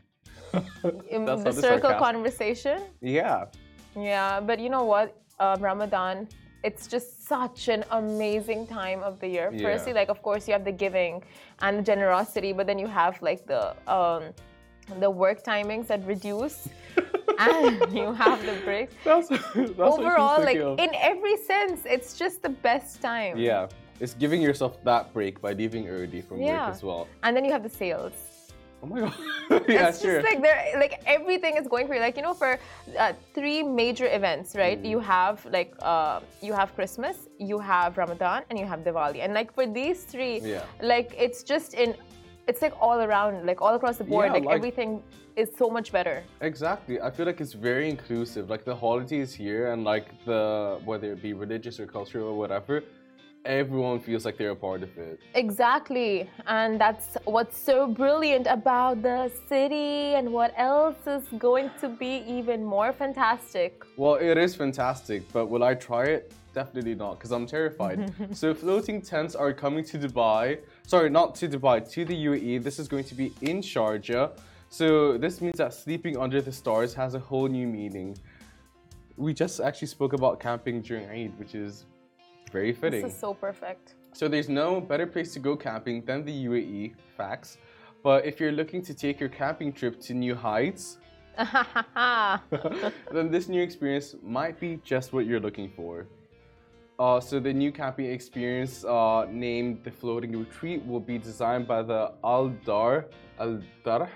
the 0.54 1.58
circle 1.68 1.96
conversation? 2.08 2.78
Yeah. 3.02 3.46
Yeah, 3.96 4.40
but 4.40 4.60
you 4.60 4.70
know 4.70 4.86
what? 4.94 5.08
Uh, 5.40 5.58
Ramadan, 5.60 6.28
it's 6.64 6.86
just 6.86 7.28
such 7.28 7.68
an 7.68 7.84
amazing 7.90 8.68
time 8.68 9.02
of 9.02 9.20
the 9.20 9.28
year. 9.28 9.50
Yeah. 9.52 9.64
Firstly, 9.68 9.94
like 9.94 10.10
of 10.10 10.22
course 10.22 10.48
you 10.48 10.54
have 10.54 10.66
the 10.72 10.78
giving 10.86 11.24
and 11.64 11.80
the 11.80 11.86
generosity, 11.92 12.54
but 12.54 12.68
then 12.68 12.78
you 12.78 12.88
have 12.88 13.20
like 13.24 13.48
the 13.48 13.64
um, 13.92 14.22
the 15.00 15.10
work 15.10 15.44
timings 15.44 15.88
that 15.88 16.06
reduce 16.06 16.68
and 17.50 17.94
you 17.98 18.14
have 18.14 18.46
the 18.46 18.54
breaks. 18.64 18.94
That's, 19.04 19.30
that's 19.30 19.80
Overall, 19.80 20.42
like 20.42 20.58
of. 20.58 20.80
in 20.80 20.92
every 20.96 21.38
sense, 21.38 21.82
it's 21.86 22.18
just 22.18 22.42
the 22.42 22.50
best 22.50 23.02
time. 23.02 23.38
Yeah, 23.38 23.68
it's 24.00 24.14
giving 24.14 24.42
yourself 24.42 24.84
that 24.84 25.14
break 25.14 25.42
by 25.42 25.54
leaving 25.54 25.88
early 25.88 26.22
from 26.22 26.42
yeah. 26.42 26.66
work 26.66 26.76
as 26.76 26.84
well. 26.84 27.08
And 27.24 27.36
then 27.36 27.46
you 27.46 27.52
have 27.52 27.64
the 27.64 27.70
sales. 27.70 28.14
Oh 28.84 28.88
my 28.88 29.00
god! 29.00 29.14
yeah, 29.70 29.90
it's 29.90 30.02
sure. 30.02 30.22
just 30.22 30.26
like 30.26 30.42
there, 30.42 30.74
like 30.78 31.04
everything 31.06 31.56
is 31.56 31.68
going 31.68 31.86
for 31.88 31.94
you. 31.94 32.00
Like 32.00 32.18
you 32.18 32.24
know, 32.24 32.34
for 32.34 32.58
uh, 32.98 33.14
three 33.36 33.62
major 33.62 34.08
events, 34.08 34.56
right? 34.56 34.82
Mm. 34.82 34.90
You 34.90 35.00
have 35.00 35.46
like 35.46 35.76
uh, 35.82 36.22
you 36.42 36.54
have 36.54 36.74
Christmas, 36.74 37.30
you 37.38 37.60
have 37.60 37.98
Ramadan, 37.98 38.42
and 38.50 38.58
you 38.58 38.66
have 38.66 38.80
Diwali. 38.80 39.20
And 39.24 39.36
like 39.36 39.54
for 39.54 39.68
these 39.68 40.04
three, 40.04 40.40
yeah. 40.40 40.64
like 40.82 41.14
it's 41.16 41.44
just 41.44 41.76
in 41.76 41.96
it's 42.48 42.62
like 42.62 42.74
all 42.80 43.00
around, 43.00 43.46
like 43.46 43.62
all 43.62 43.76
across 43.76 43.98
the 43.98 44.04
board, 44.04 44.28
yeah, 44.28 44.34
like, 44.34 44.46
like, 44.46 44.56
everything 44.56 45.04
is 45.36 45.50
so 45.58 45.70
much 45.70 45.92
better. 45.92 46.24
Exactly. 46.42 47.00
I 47.00 47.10
feel 47.10 47.26
like 47.26 47.42
it's 47.42 47.54
very 47.54 47.90
inclusive. 47.90 48.50
Like 48.50 48.66
the 48.66 48.76
holidays 48.76 49.34
here 49.34 49.72
and 49.72 49.84
like 49.84 50.08
the 50.26 50.80
whether 50.84 51.12
it 51.14 51.22
be 51.22 51.34
religious 51.34 51.80
or 51.80 51.86
cultural 51.86 52.28
or 52.30 52.38
whatever, 52.38 52.84
everyone 53.46 54.00
feels 54.00 54.26
like 54.26 54.38
they're 54.38 54.52
a 54.52 54.56
part 54.56 54.84
of 54.84 54.98
it. 54.98 55.20
Exactly. 55.36 56.30
And 56.48 56.80
that's 56.80 57.18
what's 57.26 57.58
so 57.58 57.88
brilliant 57.88 58.48
about 58.48 59.02
the 59.02 59.32
city 59.48 60.16
and 60.16 60.32
what 60.32 60.54
else 60.58 61.08
is 61.08 61.24
going 61.38 61.72
to 61.80 61.90
be 61.90 62.24
even 62.28 62.64
more 62.64 62.92
fantastic. 62.94 63.84
Well, 63.98 64.16
it 64.16 64.38
is 64.38 64.56
fantastic, 64.56 65.32
but 65.32 65.48
will 65.48 65.64
I 65.64 65.74
try 65.74 66.06
it? 66.06 66.34
Definitely 66.54 66.96
not, 66.96 67.18
because 67.18 67.32
I'm 67.32 67.46
terrified. 67.46 68.14
so 68.36 68.54
floating 68.54 69.02
tents 69.02 69.36
are 69.36 69.54
coming 69.54 69.84
to 69.86 69.98
Dubai. 69.98 70.60
Sorry, 70.86 71.10
not 71.10 71.36
to 71.36 71.48
Dubai, 71.48 71.90
to 71.92 72.04
the 72.04 72.26
UAE. 72.26 72.64
This 72.64 72.78
is 72.78 72.88
going 72.88 73.06
to 73.06 73.16
be 73.16 73.34
in 73.42 73.62
Sharjah. 73.62 74.32
So 74.70 75.18
this 75.18 75.42
means 75.42 75.58
that 75.58 75.74
sleeping 75.74 76.18
under 76.18 76.42
the 76.42 76.52
stars 76.52 76.94
has 76.94 77.14
a 77.14 77.20
whole 77.20 77.48
new 77.48 77.68
meaning. 77.68 78.18
We 79.18 79.34
just 79.34 79.60
actually 79.60 79.90
spoke 79.90 80.14
about 80.14 80.40
camping 80.40 80.82
during 80.82 81.10
Eid, 81.10 81.38
which 81.38 81.56
is 81.56 81.86
very 82.52 82.74
fitting. 82.74 83.02
This 83.02 83.14
is 83.14 83.20
so 83.20 83.34
perfect. 83.34 83.96
So 84.14 84.28
there's 84.28 84.50
no 84.50 84.82
better 84.82 85.08
place 85.08 85.34
to 85.34 85.40
go 85.40 85.56
camping 85.56 86.04
than 86.04 86.26
the 86.26 86.46
UAE, 86.46 86.96
facts. 87.16 87.58
But 88.04 88.26
if 88.26 88.40
you're 88.40 88.52
looking 88.52 88.82
to 88.84 88.94
take 88.94 89.20
your 89.20 89.30
camping 89.30 89.72
trip 89.72 90.00
to 90.02 90.14
new 90.14 90.36
heights, 90.36 90.98
then 91.38 93.32
this 93.32 93.48
new 93.48 93.62
experience 93.62 94.16
might 94.22 94.60
be 94.60 94.80
just 94.84 95.14
what 95.14 95.26
you're 95.26 95.40
looking 95.40 95.70
for. 95.70 96.08
Uh, 97.02 97.20
so 97.20 97.40
the 97.40 97.52
new 97.52 97.72
camping 97.72 98.06
experience 98.06 98.86
uh, 98.86 99.26
named 99.32 99.80
the 99.84 99.90
Floating 99.90 100.38
Retreat 100.38 100.86
will 100.86 101.00
be 101.00 101.18
designed 101.18 101.68
by 101.68 101.82
the 101.82 102.12
Al 102.24 102.50
Dar, 102.64 103.06
Al 103.40 103.60
Dar, 103.84 104.08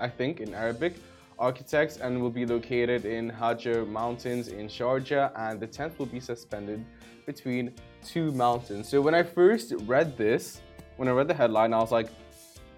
I 0.00 0.08
think 0.08 0.40
in 0.40 0.52
Arabic, 0.52 0.94
architects 1.38 1.98
and 1.98 2.20
will 2.20 2.32
be 2.32 2.44
located 2.44 3.04
in 3.04 3.30
Hajar 3.30 3.86
Mountains 3.86 4.48
in 4.48 4.66
Sharjah 4.66 5.30
and 5.36 5.60
the 5.60 5.68
tent 5.68 5.96
will 5.96 6.06
be 6.06 6.18
suspended 6.18 6.84
between 7.24 7.72
two 8.04 8.32
mountains. 8.32 8.88
So 8.88 9.00
when 9.00 9.14
I 9.14 9.22
first 9.22 9.72
read 9.86 10.18
this, 10.18 10.60
when 10.96 11.06
I 11.06 11.12
read 11.12 11.28
the 11.28 11.34
headline, 11.34 11.72
I 11.72 11.78
was 11.78 11.92
like, 11.92 12.08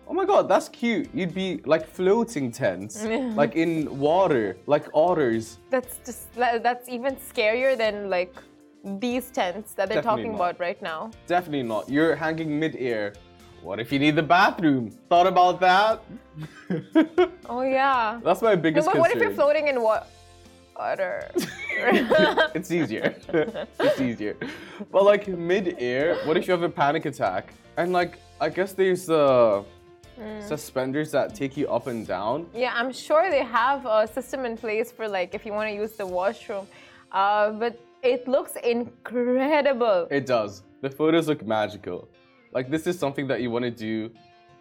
oh 0.06 0.12
my 0.12 0.26
god, 0.26 0.50
that's 0.50 0.68
cute. 0.68 1.08
You'd 1.14 1.34
be 1.34 1.62
like 1.64 1.88
floating 1.88 2.52
tents, 2.52 3.02
like 3.40 3.56
in 3.56 3.98
water, 3.98 4.58
like 4.66 4.84
otters. 4.92 5.60
That's 5.70 5.96
just, 6.04 6.34
that's 6.34 6.90
even 6.90 7.16
scarier 7.16 7.74
than 7.74 8.10
like 8.10 8.34
these 8.86 9.30
tents 9.30 9.74
that 9.74 9.88
they're 9.88 10.00
Definitely 10.00 10.22
talking 10.22 10.32
not. 10.32 10.50
about 10.50 10.60
right 10.60 10.80
now. 10.80 11.10
Definitely 11.26 11.64
not. 11.64 11.88
You're 11.88 12.14
hanging 12.14 12.58
mid-air. 12.58 13.14
What 13.62 13.80
if 13.80 13.90
you 13.90 13.98
need 13.98 14.14
the 14.14 14.22
bathroom? 14.22 14.90
Thought 15.08 15.26
about 15.26 15.60
that? 15.60 16.02
oh 17.48 17.62
yeah. 17.62 18.20
That's 18.22 18.42
my 18.42 18.54
biggest 18.54 18.86
no, 18.86 18.92
but 18.92 18.98
concern. 18.98 19.00
What 19.00 19.10
if 19.10 19.20
you're 19.20 19.34
floating 19.34 19.66
in 19.68 19.82
what? 19.82 20.08
Water. 20.78 21.28
it's 22.54 22.70
easier. 22.70 23.16
it's 23.80 24.00
easier. 24.00 24.36
But 24.92 25.04
like 25.04 25.26
mid-air, 25.26 26.16
what 26.26 26.36
if 26.36 26.46
you 26.46 26.52
have 26.52 26.62
a 26.62 26.68
panic 26.68 27.06
attack? 27.06 27.52
And 27.76 27.92
like, 27.92 28.20
I 28.40 28.50
guess 28.50 28.72
there's 28.72 29.10
uh, 29.10 29.64
mm. 30.20 30.42
suspenders 30.46 31.10
that 31.10 31.34
take 31.34 31.56
you 31.56 31.66
up 31.68 31.88
and 31.88 32.06
down. 32.06 32.46
Yeah, 32.54 32.72
I'm 32.76 32.92
sure 32.92 33.30
they 33.30 33.42
have 33.42 33.84
a 33.86 34.06
system 34.06 34.44
in 34.44 34.56
place 34.56 34.92
for 34.92 35.08
like 35.08 35.34
if 35.34 35.44
you 35.44 35.52
want 35.52 35.70
to 35.70 35.74
use 35.74 35.92
the 35.92 36.06
washroom. 36.06 36.68
Uh, 37.10 37.50
but 37.50 37.80
it 38.06 38.28
looks 38.28 38.54
incredible. 38.62 40.06
It 40.10 40.26
does. 40.26 40.62
The 40.80 40.90
photos 40.90 41.26
look 41.26 41.44
magical. 41.44 42.08
Like 42.52 42.70
this 42.70 42.86
is 42.86 42.98
something 42.98 43.26
that 43.26 43.40
you 43.40 43.50
want 43.50 43.64
to 43.64 43.70
do 43.70 44.10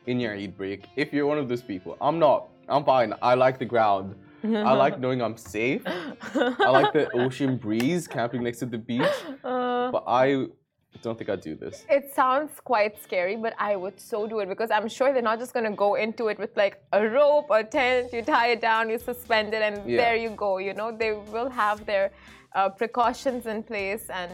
in 0.08 0.20
your 0.20 0.34
Eid 0.34 0.58
break. 0.58 0.88
If 0.96 1.14
you're 1.14 1.28
one 1.28 1.38
of 1.38 1.48
those 1.48 1.62
people, 1.62 1.96
I'm 2.02 2.18
not. 2.18 2.50
I'm 2.68 2.84
fine. 2.84 3.14
I 3.22 3.36
like 3.36 3.60
the 3.60 3.66
ground. 3.66 4.16
I 4.44 4.74
like 4.84 5.00
knowing 5.00 5.22
I'm 5.22 5.38
safe. 5.38 5.84
I 5.86 6.70
like 6.80 6.92
the 6.94 7.10
ocean 7.24 7.58
breeze, 7.58 8.08
camping 8.08 8.44
next 8.44 8.60
to 8.60 8.66
the 8.66 8.78
beach. 8.78 9.18
Uh, 9.44 9.92
but 9.92 10.04
I 10.08 10.48
don't 11.04 11.18
think 11.18 11.30
I'd 11.30 11.42
do 11.42 11.56
this. 11.56 11.86
It 11.90 12.14
sounds 12.16 12.52
quite 12.64 13.02
scary, 13.04 13.36
but 13.36 13.54
I 13.60 13.75
would 13.75 14.00
so 14.00 14.28
do 14.28 14.40
it 14.40 14.50
because 14.50 14.72
I'm 14.72 14.88
sure 14.88 15.14
they're 15.14 15.30
not 15.32 15.40
just 15.40 15.54
gonna 15.54 15.75
go 15.86 15.96
into 15.96 16.28
it 16.30 16.40
with 16.40 16.56
like 16.58 16.82
a 16.94 17.02
rope, 17.08 17.48
a 17.52 17.64
tent, 17.64 18.14
you 18.14 18.22
tie 18.24 18.50
it 18.56 18.62
down, 18.62 18.90
you 18.90 18.98
suspend 18.98 19.54
it, 19.54 19.62
and 19.62 19.75
yeah. 19.78 19.98
there 19.98 20.16
you 20.16 20.32
go. 20.32 20.58
You 20.58 20.74
know, 20.74 20.96
they 20.96 21.14
will 21.14 21.50
have 21.50 21.86
their 21.86 22.12
uh, 22.56 22.70
precautions 22.70 23.46
in 23.46 23.62
place 23.62 24.10
and 24.10 24.32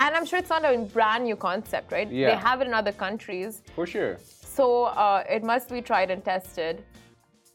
and 0.00 0.14
I'm 0.16 0.24
sure 0.24 0.38
it's 0.38 0.48
not 0.48 0.64
a 0.64 0.78
brand 0.78 1.24
new 1.24 1.36
concept, 1.36 1.92
right? 1.92 2.10
Yeah. 2.10 2.30
They 2.30 2.36
have 2.36 2.62
it 2.62 2.66
in 2.66 2.74
other 2.74 2.92
countries. 2.92 3.62
For 3.74 3.86
sure. 3.86 4.16
So 4.22 4.84
uh, 4.84 5.24
it 5.28 5.42
must 5.42 5.68
be 5.68 5.82
tried 5.82 6.10
and 6.10 6.24
tested. 6.24 6.82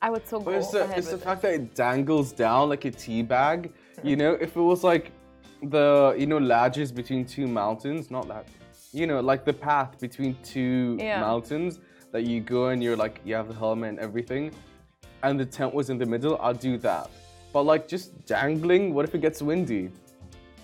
I 0.01 0.10
would 0.10 0.28
so 0.28 0.39
go. 0.39 0.46
But 0.46 0.56
it's 0.56 0.72
the, 0.72 0.98
it's 0.98 1.12
the 1.12 1.18
fact 1.18 1.42
that 1.42 1.54
it 1.54 1.75
dangles 1.75 2.32
down 2.32 2.70
like 2.70 2.86
a 2.86 2.92
tea 2.92 3.22
bag. 3.22 3.74
You 4.04 4.16
know, 4.16 4.34
if 4.34 4.56
it 4.56 4.62
was 4.62 4.84
like 4.84 5.12
the 5.63 6.16
you 6.18 6.28
know 6.28 6.38
ledges 6.38 6.92
between 6.92 7.25
two 7.25 7.48
mountains, 7.48 8.12
not 8.12 8.28
that, 8.28 8.48
you 8.94 9.08
know, 9.08 9.20
like 9.20 9.44
the 9.44 9.54
path 9.54 10.00
between 10.00 10.38
two 10.44 10.98
yeah. 11.00 11.20
mountains 11.20 11.80
that 12.12 12.24
you 12.24 12.42
go 12.42 12.68
and 12.68 12.82
you're 12.82 12.96
like 12.96 13.20
you 13.25 13.36
have 13.36 13.48
the 13.48 13.56
helmet 13.56 13.89
and 13.89 14.00
everything, 14.00 14.51
and 15.24 15.39
the 15.39 15.46
tent 15.46 15.74
was 15.74 15.89
in 15.89 15.98
the 15.98 16.06
middle. 16.06 16.38
I'll 16.39 16.54
do 16.54 16.78
that. 16.78 17.10
But 17.51 17.63
like 17.63 17.88
just 17.88 18.25
dangling, 18.25 18.94
what 18.94 19.06
if 19.06 19.15
it 19.15 19.22
gets 19.22 19.41
windy? 19.41 19.91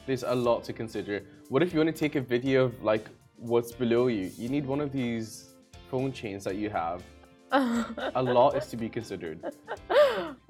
There's 0.06 0.24
a 0.24 0.36
lot 0.36 0.63
to 0.65 0.74
consider. 0.74 1.24
What 1.50 1.63
if 1.63 1.74
you 1.74 1.80
want 1.80 1.94
to 1.96 2.00
take 2.00 2.15
a 2.15 2.22
video 2.22 2.65
of 2.65 2.84
like 2.84 3.10
what's 3.38 3.72
below 3.72 4.08
you? 4.08 4.32
You 4.38 4.50
need 4.50 4.65
one 4.65 4.82
of 4.82 4.92
these 4.92 5.56
phone 5.89 6.12
chains 6.12 6.44
that 6.44 6.56
you 6.56 6.70
have 6.70 7.04
a 7.51 8.22
lot 8.24 8.56
is 8.56 8.68
to 8.68 8.77
be 8.77 8.89
considered. 8.89 9.39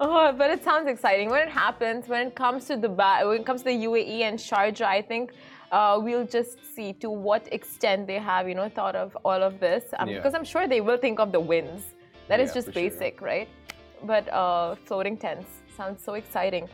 Oh, 0.00 0.32
but 0.32 0.50
it 0.50 0.62
sounds 0.64 0.88
exciting. 0.88 1.30
When 1.30 1.42
it 1.42 1.48
happens, 1.48 2.08
when 2.08 2.28
it 2.28 2.34
comes 2.34 2.66
to 2.66 2.76
the 2.76 2.88
when 2.88 3.40
it 3.40 3.46
comes 3.46 3.62
to 3.62 3.66
the 3.66 3.84
UAE 3.84 4.20
and 4.22 4.38
Sharjah, 4.38 4.86
I 4.86 5.02
think 5.02 5.32
uh, 5.72 5.98
we'll 6.02 6.26
just 6.26 6.58
see 6.74 6.92
to 6.94 7.10
what 7.10 7.52
extent 7.52 8.06
they 8.06 8.18
have, 8.18 8.48
you 8.48 8.54
know, 8.54 8.68
thought 8.68 8.96
of 8.96 9.16
all 9.24 9.42
of 9.42 9.58
this. 9.60 9.84
Um, 9.98 10.08
yeah. 10.08 10.16
Because 10.16 10.34
I'm 10.34 10.44
sure 10.44 10.66
they 10.68 10.80
will 10.80 10.98
think 10.98 11.18
of 11.18 11.32
the 11.32 11.40
winds. 11.40 11.94
That 12.28 12.40
yeah, 12.40 12.46
is 12.46 12.52
just 12.52 12.72
basic, 12.72 13.18
sure. 13.18 13.28
right? 13.28 13.48
But 14.04 14.28
uh, 14.32 14.74
floating 14.84 15.16
tents 15.16 15.48
sounds 15.76 16.02
so 16.02 16.14
exciting. 16.14 16.68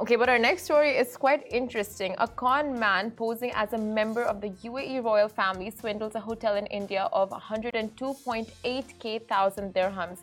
Okay, 0.00 0.16
but 0.16 0.28
our 0.28 0.38
next 0.38 0.64
story 0.64 0.90
is 0.90 1.16
quite 1.16 1.46
interesting. 1.50 2.14
A 2.18 2.26
con 2.26 2.78
man 2.78 3.10
posing 3.10 3.52
as 3.54 3.72
a 3.72 3.78
member 3.78 4.22
of 4.22 4.40
the 4.40 4.48
UAE 4.64 5.04
royal 5.04 5.28
family 5.28 5.70
swindles 5.70 6.14
a 6.14 6.20
hotel 6.20 6.56
in 6.56 6.66
India 6.66 7.08
of 7.12 7.30
102.8k 7.30 9.28
thousand 9.28 9.74
dirhams. 9.74 10.20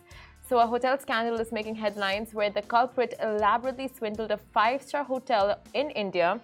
So, 0.48 0.58
a 0.58 0.66
hotel 0.66 0.98
scandal 0.98 1.40
is 1.40 1.52
making 1.52 1.76
headlines 1.76 2.34
where 2.34 2.50
the 2.50 2.62
culprit 2.62 3.14
elaborately 3.22 3.88
swindled 3.96 4.32
a 4.32 4.36
five 4.36 4.82
star 4.82 5.04
hotel 5.04 5.60
in 5.74 5.90
India 5.90 6.40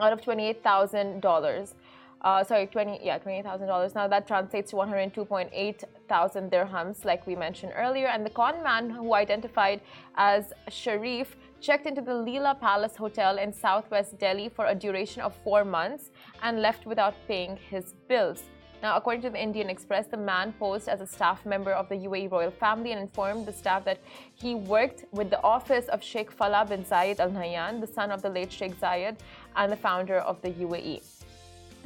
out 0.00 0.12
of 0.12 0.20
$28,000. 0.22 1.74
Uh, 2.20 2.42
sorry, 2.42 2.66
20, 2.66 3.00
yeah, 3.02 3.18
$28,000. 3.18 3.94
Now 3.94 4.08
that 4.08 4.26
translates 4.26 4.70
to 4.70 4.76
102.8 4.76 5.84
thousand 6.08 6.50
dirhams, 6.50 7.04
like 7.04 7.26
we 7.26 7.36
mentioned 7.36 7.72
earlier. 7.76 8.08
And 8.08 8.24
the 8.26 8.30
con 8.30 8.62
man, 8.62 8.90
who 8.90 9.14
identified 9.14 9.80
as 10.16 10.52
Sharif, 10.68 11.36
checked 11.60 11.86
into 11.86 12.00
the 12.00 12.12
Leela 12.12 12.58
Palace 12.58 12.96
Hotel 12.96 13.38
in 13.38 13.52
southwest 13.52 14.18
Delhi 14.18 14.48
for 14.48 14.66
a 14.66 14.74
duration 14.74 15.22
of 15.22 15.34
four 15.44 15.64
months 15.64 16.10
and 16.42 16.60
left 16.60 16.86
without 16.86 17.14
paying 17.28 17.56
his 17.70 17.94
bills. 18.08 18.44
Now, 18.80 18.96
according 18.96 19.22
to 19.22 19.30
the 19.30 19.42
Indian 19.42 19.68
Express, 19.68 20.06
the 20.06 20.16
man 20.16 20.52
posed 20.52 20.88
as 20.88 21.00
a 21.00 21.06
staff 21.06 21.44
member 21.44 21.72
of 21.72 21.88
the 21.88 21.96
UAE 21.96 22.30
royal 22.30 22.52
family 22.52 22.92
and 22.92 23.00
informed 23.00 23.44
the 23.44 23.52
staff 23.52 23.84
that 23.84 23.98
he 24.34 24.54
worked 24.54 25.04
with 25.10 25.30
the 25.30 25.42
office 25.42 25.88
of 25.88 26.00
Sheikh 26.00 26.30
Falah 26.30 26.68
bin 26.68 26.84
Zayed 26.84 27.18
Al 27.18 27.30
Nahyan, 27.30 27.80
the 27.80 27.88
son 27.88 28.12
of 28.12 28.22
the 28.22 28.30
late 28.30 28.52
Sheikh 28.52 28.78
Zayed 28.80 29.16
and 29.56 29.72
the 29.72 29.76
founder 29.76 30.18
of 30.18 30.40
the 30.42 30.50
UAE. 30.50 31.17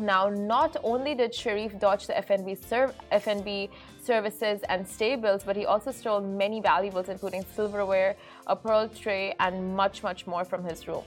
Now, 0.03 0.29
not 0.29 0.77
only 0.83 1.15
did 1.15 1.33
Sharif 1.33 1.79
dodge 1.79 2.09
the 2.09 2.19
F&B, 2.19 2.57
serv- 2.57 2.95
F&B 3.13 3.71
services 4.03 4.61
and 4.69 4.87
stay 4.87 5.15
bills, 5.15 5.45
but 5.45 5.55
he 5.55 5.65
also 5.65 5.93
stole 5.93 6.21
many 6.21 6.61
valuables, 6.61 7.09
including 7.09 7.45
silverware, 7.55 8.17
a 8.49 8.57
pearl 8.57 8.89
tray, 8.89 9.33
and 9.39 9.77
much, 9.77 10.03
much 10.03 10.27
more 10.27 10.45
from 10.45 10.65
his 10.65 10.89
room. 10.89 11.05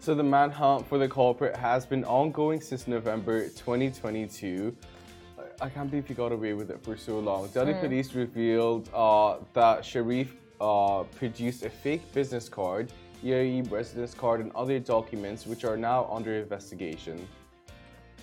So 0.00 0.16
the 0.16 0.24
manhunt 0.24 0.88
for 0.88 0.98
the 0.98 1.08
culprit 1.08 1.54
has 1.54 1.86
been 1.86 2.04
ongoing 2.04 2.60
since 2.60 2.88
November 2.88 3.44
2022. 3.44 4.74
I 5.60 5.68
can't 5.68 5.88
believe 5.88 6.08
he 6.08 6.14
got 6.14 6.32
away 6.32 6.54
with 6.54 6.70
it 6.72 6.82
for 6.82 6.96
so 6.96 7.20
long. 7.20 7.46
Delhi 7.48 7.74
mm. 7.74 7.80
police 7.80 8.12
revealed 8.14 8.90
uh, 8.92 9.36
that 9.52 9.84
Sharif 9.84 10.34
uh, 10.60 11.04
produced 11.14 11.62
a 11.64 11.70
fake 11.70 12.12
business 12.12 12.48
card, 12.48 12.92
UAE 13.22 13.70
residence 13.70 14.14
card, 14.14 14.40
and 14.40 14.50
other 14.56 14.80
documents 14.80 15.46
which 15.46 15.64
are 15.64 15.76
now 15.76 16.08
under 16.10 16.34
investigation. 16.34 17.28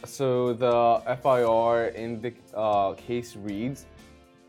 So 0.06 0.54
the 0.54 1.02
FIR 1.22 1.88
in 1.96 2.22
the 2.22 2.34
uh, 2.54 2.94
case 2.94 3.36
reads, 3.36 3.86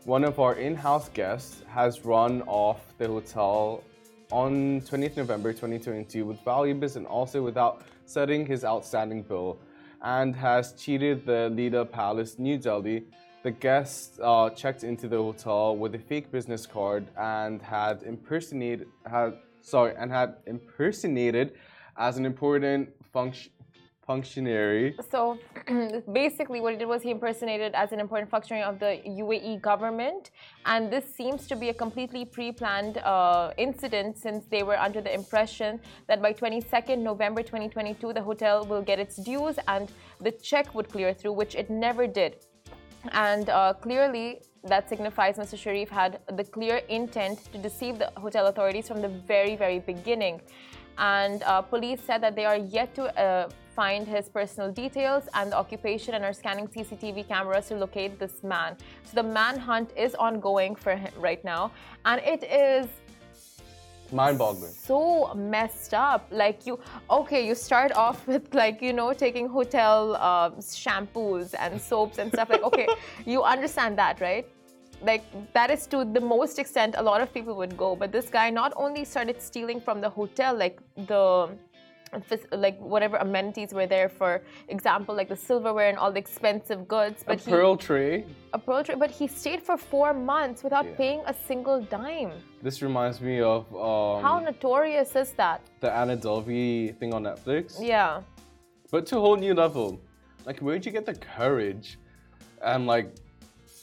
one 0.05 0.23
of 0.23 0.39
our 0.39 0.55
in-house 0.55 1.09
guests 1.09 1.63
has 1.67 2.05
run 2.05 2.43
off 2.43 2.93
the 2.97 3.07
hotel 3.07 3.83
on 4.31 4.81
20th 4.81 5.17
November 5.17 5.51
2022 5.51 6.25
with 6.25 6.39
valuables 6.45 6.95
and 6.95 7.05
also 7.07 7.41
without 7.41 7.81
setting 8.05 8.45
his 8.45 8.63
outstanding 8.63 9.23
bill 9.23 9.57
and 10.03 10.35
has 10.35 10.73
cheated 10.73 11.25
the 11.25 11.51
Leela 11.51 11.89
Palace, 11.89 12.37
New 12.37 12.57
Delhi. 12.57 13.03
The 13.43 13.51
guest 13.51 14.19
uh, 14.21 14.51
checked 14.51 14.83
into 14.83 15.07
the 15.07 15.17
hotel 15.17 15.75
with 15.75 15.95
a 15.95 15.99
fake 15.99 16.31
business 16.31 16.65
card 16.65 17.07
and 17.17 17.61
had 17.61 18.03
impersonated 18.03 18.87
had 19.05 19.37
sorry 19.61 19.93
and 19.97 20.11
had 20.11 20.35
impersonated 20.45 21.53
as 21.97 22.17
an 22.17 22.25
important 22.25 22.89
function 23.11 23.51
functionary. 24.11 24.95
So 25.13 25.37
basically, 26.21 26.59
what 26.63 26.71
he 26.73 26.79
did 26.81 26.89
was 26.95 27.01
he 27.07 27.11
impersonated 27.17 27.71
as 27.83 27.89
an 27.95 27.99
important 28.05 28.29
functionary 28.35 28.65
of 28.71 28.75
the 28.83 28.91
UAE 29.23 29.61
government, 29.69 30.23
and 30.71 30.81
this 30.95 31.05
seems 31.19 31.41
to 31.51 31.55
be 31.63 31.67
a 31.69 31.75
completely 31.83 32.23
pre-planned 32.35 32.95
uh, 32.97 33.65
incident 33.65 34.17
since 34.25 34.41
they 34.53 34.63
were 34.69 34.79
under 34.87 35.01
the 35.07 35.13
impression 35.21 35.71
that 36.09 36.19
by 36.25 36.31
22nd 36.33 36.97
November 37.11 37.41
2022 37.43 38.13
the 38.17 38.23
hotel 38.29 38.55
will 38.71 38.85
get 38.91 38.97
its 39.05 39.15
dues 39.29 39.55
and 39.73 39.85
the 40.25 40.33
check 40.49 40.65
would 40.75 40.89
clear 40.95 41.13
through, 41.13 41.35
which 41.41 41.53
it 41.61 41.67
never 41.69 42.07
did. 42.21 42.31
And 43.27 43.45
uh, 43.49 43.73
clearly, 43.85 44.41
that 44.63 44.89
signifies 44.89 45.37
Mr. 45.37 45.57
Sharif 45.63 45.89
had 46.01 46.19
the 46.39 46.43
clear 46.43 46.77
intent 46.99 47.37
to 47.53 47.57
deceive 47.67 47.95
the 48.03 48.11
hotel 48.17 48.47
authorities 48.47 48.87
from 48.89 49.01
the 49.05 49.11
very, 49.33 49.55
very 49.55 49.79
beginning. 49.93 50.41
And 50.99 51.41
uh, 51.43 51.61
police 51.61 52.01
said 52.05 52.21
that 52.23 52.35
they 52.35 52.45
are 52.45 52.57
yet 52.57 52.93
to 52.95 53.03
uh, 53.17 53.49
find 53.73 54.05
his 54.05 54.27
personal 54.27 54.69
details 54.71 55.23
and 55.33 55.53
the 55.53 55.57
occupation 55.57 56.13
and 56.13 56.25
are 56.25 56.33
scanning 56.33 56.67
CCTV 56.67 57.27
cameras 57.27 57.69
to 57.69 57.75
locate 57.75 58.19
this 58.19 58.43
man. 58.43 58.75
So 59.05 59.21
the 59.21 59.23
manhunt 59.23 59.91
is 59.95 60.13
ongoing 60.15 60.75
for 60.75 60.95
him 60.95 61.13
right 61.17 61.43
now, 61.45 61.71
and 62.03 62.21
it 62.21 62.43
is 62.43 62.87
mind-boggling. 64.11 64.71
So 64.71 65.33
messed 65.35 65.93
up. 65.93 66.27
Like 66.31 66.65
you, 66.65 66.79
okay, 67.09 67.45
you 67.47 67.55
start 67.55 67.91
off 67.93 68.27
with 68.27 68.53
like 68.53 68.81
you 68.81 68.91
know 68.91 69.13
taking 69.13 69.47
hotel 69.47 70.15
uh, 70.15 70.49
shampoos 70.51 71.55
and 71.57 71.79
soaps 71.79 72.17
and 72.17 72.31
stuff. 72.33 72.49
Like 72.49 72.63
okay, 72.63 72.87
you 73.25 73.43
understand 73.43 73.97
that, 73.97 74.19
right? 74.19 74.45
Like 75.01 75.23
that 75.53 75.71
is 75.71 75.87
to 75.87 76.05
the 76.05 76.19
most 76.19 76.59
extent 76.59 76.95
a 76.97 77.01
lot 77.01 77.21
of 77.21 77.33
people 77.33 77.55
would 77.55 77.77
go. 77.77 77.95
But 77.95 78.11
this 78.11 78.29
guy 78.29 78.49
not 78.49 78.73
only 78.75 79.05
started 79.05 79.41
stealing 79.41 79.79
from 79.79 80.01
the 80.01 80.09
hotel, 80.09 80.55
like 80.55 80.79
the 81.07 81.49
like 82.51 82.79
whatever 82.79 83.17
amenities 83.17 83.73
were 83.73 83.85
there 83.85 84.09
for 84.09 84.41
example 84.67 85.15
like 85.15 85.29
the 85.29 85.35
silverware 85.35 85.89
and 85.89 85.97
all 85.97 86.11
the 86.11 86.19
expensive 86.19 86.87
goods 86.87 87.23
but 87.25 87.39
a 87.39 87.43
he, 87.43 87.51
pearl 87.51 87.77
tray 87.77 88.25
a 88.53 88.59
pearl 88.59 88.83
tray 88.83 88.95
but 88.95 89.11
he 89.11 89.27
stayed 89.27 89.61
for 89.61 89.77
four 89.77 90.13
months 90.13 90.63
without 90.63 90.85
yeah. 90.85 90.95
paying 90.95 91.21
a 91.27 91.33
single 91.33 91.81
dime. 91.81 92.31
This 92.61 92.81
reminds 92.81 93.21
me 93.21 93.41
of 93.41 93.67
um, 93.75 94.23
how 94.23 94.39
notorious 94.39 95.15
is 95.15 95.31
that? 95.33 95.61
the 95.81 95.91
anna 95.91 96.17
delvey 96.17 96.97
thing 96.97 97.13
on 97.13 97.23
netflix. 97.23 97.77
Yeah. 97.79 98.21
But 98.91 99.05
to 99.07 99.17
a 99.17 99.21
whole 99.21 99.37
new 99.37 99.53
level. 99.53 100.01
Like 100.45 100.59
where'd 100.59 100.85
you 100.85 100.91
get 100.91 101.05
the 101.05 101.13
courage 101.13 101.99
and 102.63 102.87
like 102.87 103.13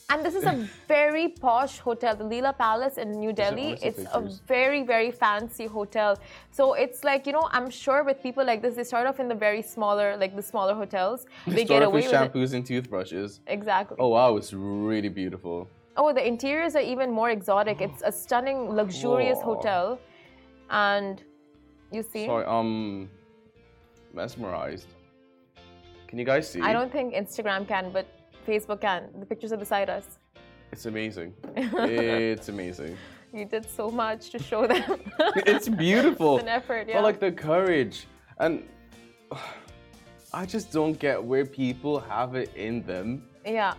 and 0.09 0.25
this 0.25 0.35
is 0.35 0.45
a 0.45 0.67
very 0.87 1.27
posh 1.27 1.79
hotel, 1.79 2.15
the 2.15 2.23
Leela 2.23 2.57
Palace 2.57 2.97
in 2.97 3.11
New 3.11 3.33
Delhi. 3.33 3.77
It's 3.81 4.05
a 4.13 4.21
very, 4.47 4.81
very 4.83 5.11
fancy 5.11 5.65
hotel. 5.65 6.17
So 6.51 6.73
it's 6.73 7.03
like, 7.03 7.27
you 7.27 7.33
know, 7.33 7.49
I'm 7.51 7.69
sure 7.69 8.03
with 8.05 8.23
people 8.23 8.45
like 8.45 8.61
this, 8.61 8.75
they 8.75 8.85
start 8.85 9.05
off 9.05 9.19
in 9.19 9.27
the 9.27 9.35
very 9.35 9.61
smaller, 9.61 10.15
like 10.15 10.33
the 10.33 10.41
smaller 10.41 10.73
hotels. 10.73 11.25
They, 11.45 11.55
they 11.55 11.65
get 11.65 11.83
away 11.83 12.03
with 12.03 12.11
shampoos 12.11 12.53
and 12.53 12.65
toothbrushes. 12.65 13.41
Exactly. 13.47 13.97
Oh, 13.99 14.07
wow, 14.07 14.37
it's 14.37 14.53
really 14.53 15.09
beautiful. 15.09 15.67
Oh, 15.97 16.13
the 16.13 16.25
interiors 16.25 16.75
are 16.77 16.87
even 16.93 17.11
more 17.11 17.31
exotic. 17.31 17.81
It's 17.81 18.01
a 18.05 18.11
stunning, 18.11 18.71
luxurious 18.71 19.39
Whoa. 19.39 19.55
hotel. 19.55 19.99
And 20.69 21.21
you 21.91 22.01
see? 22.01 22.27
Sorry, 22.27 22.45
um, 22.45 23.09
mesmerized. 24.13 24.87
Can 26.07 26.17
you 26.17 26.23
guys 26.23 26.49
see? 26.49 26.61
I 26.61 26.71
don't 26.71 26.91
think 26.91 27.13
Instagram 27.13 27.67
can, 27.67 27.91
but 27.91 28.07
Facebook 28.47 28.81
can. 28.81 29.09
The 29.19 29.25
pictures 29.25 29.51
are 29.51 29.57
beside 29.57 29.89
us. 29.89 30.19
It's 30.71 30.85
amazing. 30.85 31.33
it's 31.55 32.49
amazing. 32.49 32.97
You 33.33 33.45
did 33.45 33.69
so 33.69 33.91
much 33.91 34.29
to 34.31 34.39
show 34.39 34.65
them. 34.65 34.83
it's 35.35 35.67
beautiful. 35.67 36.37
It's 36.37 36.43
an 36.43 36.49
effort, 36.49 36.87
yeah. 36.87 36.95
But 36.95 37.03
like 37.03 37.19
the 37.19 37.31
courage 37.31 38.07
and 38.39 38.63
I 40.33 40.45
just 40.45 40.71
don't 40.71 40.97
get 40.99 41.21
where 41.23 41.45
people 41.45 41.99
have 41.99 42.35
it 42.35 42.53
in 42.55 42.83
them. 42.83 43.23
Yeah. 43.45 43.73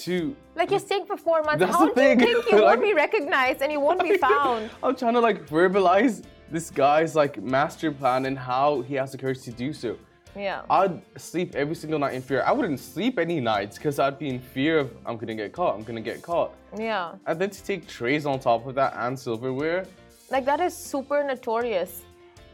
To 0.00 0.36
like 0.54 0.70
you're 0.70 0.80
staying 0.80 1.06
for 1.06 1.16
four 1.16 1.42
months. 1.42 1.64
How 1.64 1.80
do 1.80 1.86
you 1.86 1.94
think 1.94 2.22
you 2.22 2.42
won't 2.52 2.82
be 2.82 2.92
recognized 2.92 3.62
and 3.62 3.72
you 3.72 3.80
won't 3.80 4.02
be 4.02 4.18
found? 4.18 4.70
I'm 4.82 4.94
trying 4.94 5.14
to 5.14 5.20
like 5.20 5.46
verbalize 5.46 6.24
this 6.50 6.70
guy's 6.70 7.14
like 7.14 7.40
master 7.40 7.92
plan 7.92 8.26
and 8.26 8.38
how 8.38 8.82
he 8.82 8.94
has 8.94 9.12
the 9.12 9.18
courage 9.18 9.42
to 9.42 9.52
do 9.52 9.72
so. 9.72 9.96
Yeah. 10.36 10.62
I'd 10.70 11.00
sleep 11.16 11.54
every 11.54 11.74
single 11.74 11.98
night 11.98 12.14
in 12.14 12.22
fear. 12.22 12.42
I 12.42 12.52
wouldn't 12.52 12.80
sleep 12.80 13.18
any 13.18 13.40
nights 13.40 13.76
because 13.76 13.98
I'd 13.98 14.18
be 14.18 14.28
in 14.28 14.40
fear 14.40 14.78
of 14.78 14.90
I'm 15.06 15.16
gonna 15.16 15.34
get 15.34 15.52
caught. 15.52 15.74
I'm 15.76 15.82
gonna 15.82 16.00
get 16.00 16.22
caught. 16.22 16.52
Yeah. 16.76 17.14
And 17.26 17.40
then 17.40 17.50
to 17.50 17.64
take 17.64 17.86
trays 17.86 18.26
on 18.26 18.38
top 18.40 18.66
of 18.66 18.74
that 18.76 18.94
and 18.96 19.18
silverware. 19.18 19.86
Like 20.30 20.44
that 20.44 20.60
is 20.60 20.76
super 20.76 21.24
notorious. 21.24 22.02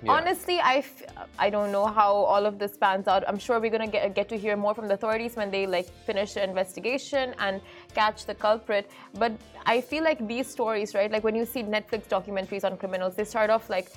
Yeah. 0.02 0.12
Honestly, 0.12 0.60
I 0.60 0.76
f- 0.76 1.02
I 1.38 1.48
don't 1.50 1.72
know 1.72 1.86
how 1.86 2.12
all 2.12 2.44
of 2.46 2.58
this 2.58 2.76
pans 2.76 3.08
out. 3.08 3.24
I'm 3.26 3.38
sure 3.38 3.58
we're 3.58 3.70
gonna 3.70 3.86
get 3.86 4.14
get 4.14 4.28
to 4.28 4.36
hear 4.36 4.56
more 4.56 4.74
from 4.74 4.86
the 4.88 4.94
authorities 4.94 5.34
when 5.36 5.50
they 5.50 5.66
like 5.66 5.88
finish 6.06 6.34
the 6.34 6.44
investigation 6.44 7.34
and 7.38 7.60
catch 7.94 8.26
the 8.26 8.34
culprit. 8.34 8.90
But 9.14 9.32
I 9.66 9.80
feel 9.80 10.04
like 10.04 10.26
these 10.28 10.46
stories, 10.46 10.94
right? 10.94 11.10
Like 11.10 11.24
when 11.24 11.34
you 11.34 11.46
see 11.46 11.62
Netflix 11.62 12.08
documentaries 12.08 12.64
on 12.64 12.76
criminals, 12.76 13.14
they 13.14 13.24
start 13.24 13.50
off 13.50 13.70
like 13.70 13.92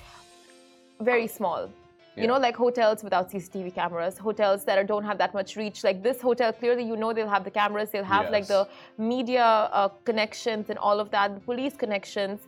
very 1.00 1.28
small 1.28 1.70
yeah. 2.18 2.24
You 2.24 2.28
know, 2.30 2.40
like 2.40 2.56
hotels 2.56 3.04
without 3.04 3.30
CCTV 3.32 3.76
cameras, 3.76 4.18
hotels 4.18 4.66
that 4.66 4.80
are, 4.80 4.84
don't 4.84 5.04
have 5.04 5.20
that 5.20 5.36
much 5.36 5.56
reach. 5.56 5.84
Like 5.84 6.02
this 6.02 6.20
hotel, 6.20 6.52
clearly 6.52 6.84
you 6.84 6.96
know 6.96 7.14
they'll 7.14 7.30
have 7.30 7.44
the 7.44 7.52
cameras, 7.52 7.92
they'll 7.92 8.04
have 8.04 8.24
yes. 8.24 8.32
like 8.32 8.48
the 8.48 8.68
media 8.98 9.46
uh, 9.46 9.90
connections 10.04 10.72
and 10.72 10.80
all 10.80 11.00
of 11.00 11.12
that, 11.12 11.36
the 11.36 11.40
police 11.42 11.76
connections, 11.78 12.40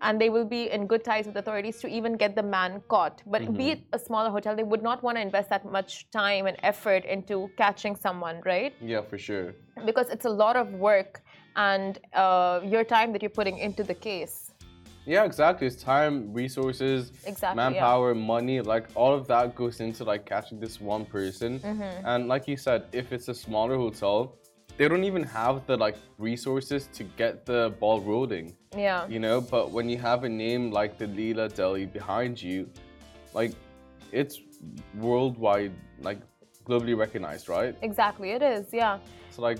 and 0.00 0.18
they 0.18 0.30
will 0.30 0.46
be 0.46 0.70
in 0.70 0.86
good 0.86 1.04
ties 1.04 1.26
with 1.26 1.36
authorities 1.36 1.78
to 1.80 1.88
even 1.88 2.16
get 2.16 2.34
the 2.36 2.42
man 2.42 2.82
caught. 2.88 3.22
But 3.26 3.42
mm-hmm. 3.42 3.56
be 3.56 3.70
it 3.72 3.80
a 3.92 3.98
smaller 3.98 4.30
hotel, 4.30 4.56
they 4.56 4.62
would 4.62 4.82
not 4.82 5.02
want 5.02 5.18
to 5.18 5.20
invest 5.20 5.50
that 5.50 5.70
much 5.70 6.10
time 6.10 6.46
and 6.46 6.56
effort 6.62 7.04
into 7.04 7.50
catching 7.58 7.96
someone, 7.96 8.40
right? 8.46 8.74
Yeah, 8.80 9.02
for 9.02 9.18
sure. 9.18 9.54
Because 9.84 10.08
it's 10.08 10.24
a 10.24 10.30
lot 10.30 10.56
of 10.56 10.72
work 10.72 11.22
and 11.56 11.98
uh, 12.14 12.60
your 12.64 12.84
time 12.84 13.12
that 13.12 13.20
you're 13.20 13.38
putting 13.42 13.58
into 13.58 13.82
the 13.82 13.94
case. 13.94 14.47
Yeah, 15.08 15.24
exactly. 15.24 15.66
It's 15.66 15.82
time, 15.82 16.34
resources, 16.34 17.12
exactly, 17.24 17.56
manpower, 17.56 18.12
yeah. 18.12 18.20
money, 18.20 18.60
like 18.60 18.88
all 18.94 19.14
of 19.14 19.26
that 19.28 19.54
goes 19.54 19.80
into 19.80 20.04
like 20.04 20.26
catching 20.26 20.60
this 20.60 20.82
one 20.82 21.06
person. 21.06 21.60
Mm-hmm. 21.60 22.06
And 22.06 22.28
like 22.28 22.46
you 22.46 22.58
said, 22.58 22.84
if 22.92 23.10
it's 23.10 23.28
a 23.28 23.34
smaller 23.34 23.76
hotel, 23.76 24.36
they 24.76 24.86
don't 24.86 25.04
even 25.04 25.22
have 25.22 25.66
the 25.66 25.78
like 25.78 25.96
resources 26.18 26.90
to 26.92 27.04
get 27.04 27.46
the 27.46 27.74
ball 27.80 28.02
rolling. 28.02 28.54
Yeah. 28.76 29.08
You 29.08 29.18
know, 29.18 29.40
but 29.40 29.70
when 29.70 29.88
you 29.88 29.96
have 29.96 30.24
a 30.24 30.28
name 30.28 30.70
like 30.70 30.98
the 30.98 31.06
Leela 31.06 31.52
Delhi 31.54 31.86
behind 31.86 32.42
you, 32.42 32.68
like 33.32 33.52
it's 34.12 34.40
worldwide, 34.94 35.72
like 36.02 36.18
globally 36.66 36.94
recognized, 36.94 37.48
right? 37.48 37.74
Exactly, 37.80 38.32
it 38.32 38.42
is. 38.42 38.66
Yeah. 38.74 38.98
So 39.30 39.40
like 39.40 39.58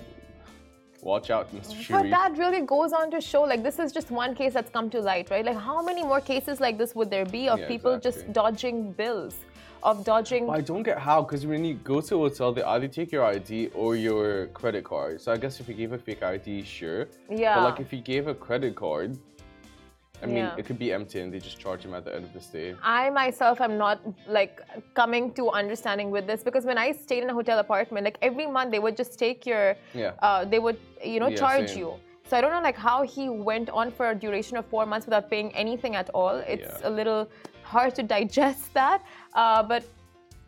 Watch 1.01 1.29
out, 1.29 1.53
Mr. 1.55 1.81
Sharif. 1.81 1.89
But 1.89 2.09
that 2.09 2.37
really 2.37 2.61
goes 2.61 2.93
on 2.93 3.09
to 3.11 3.21
show, 3.21 3.43
like, 3.43 3.63
this 3.63 3.79
is 3.79 3.91
just 3.91 4.11
one 4.11 4.35
case 4.35 4.53
that's 4.53 4.69
come 4.69 4.89
to 4.89 4.99
light, 4.99 5.29
right? 5.29 5.45
Like, 5.45 5.57
how 5.57 5.81
many 5.81 6.03
more 6.03 6.21
cases 6.21 6.59
like 6.59 6.77
this 6.77 6.95
would 6.95 7.09
there 7.09 7.25
be 7.25 7.47
of 7.47 7.59
yeah, 7.59 7.67
people 7.67 7.93
exactly. 7.93 8.23
just 8.23 8.33
dodging 8.33 8.91
bills? 8.93 9.35
Of 9.81 10.03
dodging. 10.03 10.47
But 10.47 10.57
I 10.57 10.61
don't 10.61 10.83
get 10.83 10.99
how, 10.99 11.21
because 11.21 11.45
when 11.45 11.63
you 11.63 11.75
go 11.75 12.01
to 12.01 12.15
a 12.15 12.29
hotel, 12.29 12.51
they 12.51 12.63
either 12.63 12.89
take 12.89 13.13
your 13.13 13.23
ID 13.23 13.67
or 13.73 13.95
your 13.95 14.47
credit 14.47 14.83
card. 14.83 15.21
So 15.21 15.31
I 15.31 15.37
guess 15.37 15.61
if 15.61 15.69
you 15.69 15.73
gave 15.73 15.93
a 15.93 15.97
fake 15.97 16.21
ID, 16.21 16.63
sure. 16.63 17.07
Yeah. 17.29 17.55
But 17.55 17.63
like 17.63 17.79
if 17.79 17.93
you 17.93 18.01
gave 18.01 18.27
a 18.27 18.35
credit 18.35 18.75
card, 18.75 19.17
I 20.21 20.25
mean, 20.25 20.37
yeah. 20.37 20.55
it 20.57 20.65
could 20.65 20.77
be 20.77 20.91
empty 20.91 21.19
and 21.21 21.33
they 21.33 21.39
just 21.39 21.59
charge 21.59 21.83
him 21.83 21.93
at 21.93 22.03
the 22.05 22.13
end 22.15 22.25
of 22.25 22.33
the 22.33 22.41
stay. 22.41 22.75
I 22.83 23.09
myself 23.09 23.61
am 23.61 23.77
not 23.77 24.01
like 24.27 24.61
coming 24.93 25.33
to 25.33 25.49
understanding 25.51 26.11
with 26.11 26.27
this 26.27 26.43
because 26.43 26.65
when 26.65 26.77
I 26.77 26.91
stayed 26.91 27.23
in 27.23 27.29
a 27.29 27.33
hotel 27.33 27.59
apartment, 27.59 28.03
like 28.03 28.17
every 28.21 28.45
month 28.45 28.71
they 28.71 28.79
would 28.79 28.97
just 28.97 29.17
take 29.17 29.45
your, 29.45 29.75
yeah. 29.93 30.13
Uh, 30.21 30.45
they 30.45 30.59
would, 30.59 30.79
you 31.03 31.19
know, 31.19 31.27
yeah, 31.27 31.37
charge 31.37 31.69
same. 31.69 31.79
you. 31.79 31.93
So 32.29 32.37
I 32.37 32.41
don't 32.41 32.51
know 32.51 32.61
like 32.61 32.77
how 32.77 33.01
he 33.03 33.29
went 33.29 33.69
on 33.69 33.91
for 33.91 34.11
a 34.11 34.15
duration 34.15 34.57
of 34.57 34.65
four 34.65 34.85
months 34.85 35.05
without 35.07 35.29
paying 35.29 35.55
anything 35.55 35.95
at 35.95 36.09
all. 36.11 36.35
It's 36.37 36.79
yeah. 36.81 36.87
a 36.87 36.91
little 36.91 37.29
hard 37.63 37.95
to 37.95 38.03
digest 38.03 38.73
that. 38.79 39.03
Uh, 39.33 39.63
but 39.63 39.83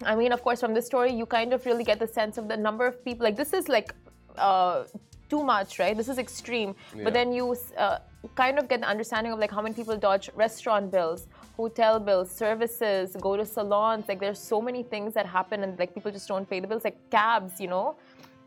I 0.05 0.15
mean, 0.15 0.31
of 0.31 0.43
course, 0.43 0.59
from 0.59 0.73
this 0.73 0.85
story, 0.85 1.13
you 1.13 1.25
kind 1.25 1.53
of 1.53 1.65
really 1.65 1.83
get 1.83 1.99
the 1.99 2.07
sense 2.07 2.37
of 2.37 2.47
the 2.47 2.57
number 2.57 2.85
of 2.85 3.03
people. 3.05 3.23
Like 3.23 3.35
this 3.35 3.53
is 3.53 3.69
like 3.69 3.93
uh, 4.37 4.83
too 5.31 5.43
much, 5.43 5.79
right? 5.79 5.95
This 6.01 6.09
is 6.13 6.17
extreme. 6.27 6.71
Yeah. 6.71 7.05
But 7.05 7.13
then 7.17 7.31
you 7.37 7.45
uh, 7.77 7.99
kind 8.35 8.59
of 8.59 8.67
get 8.71 8.81
the 8.81 8.89
understanding 8.95 9.31
of 9.33 9.39
like 9.39 9.53
how 9.57 9.61
many 9.65 9.75
people 9.79 9.97
dodge 10.07 10.29
restaurant 10.45 10.91
bills, 10.95 11.27
hotel 11.55 11.99
bills, 12.07 12.29
services, 12.43 13.15
go 13.27 13.31
to 13.37 13.45
salons. 13.45 14.05
Like 14.09 14.19
there's 14.19 14.43
so 14.53 14.61
many 14.61 14.83
things 14.83 15.13
that 15.13 15.25
happen 15.25 15.63
and 15.63 15.79
like 15.79 15.93
people 15.93 16.11
just 16.11 16.27
don't 16.27 16.47
pay 16.49 16.59
the 16.59 16.67
bills, 16.67 16.83
like 16.83 16.97
cabs, 17.09 17.53
you 17.63 17.69
know. 17.75 17.95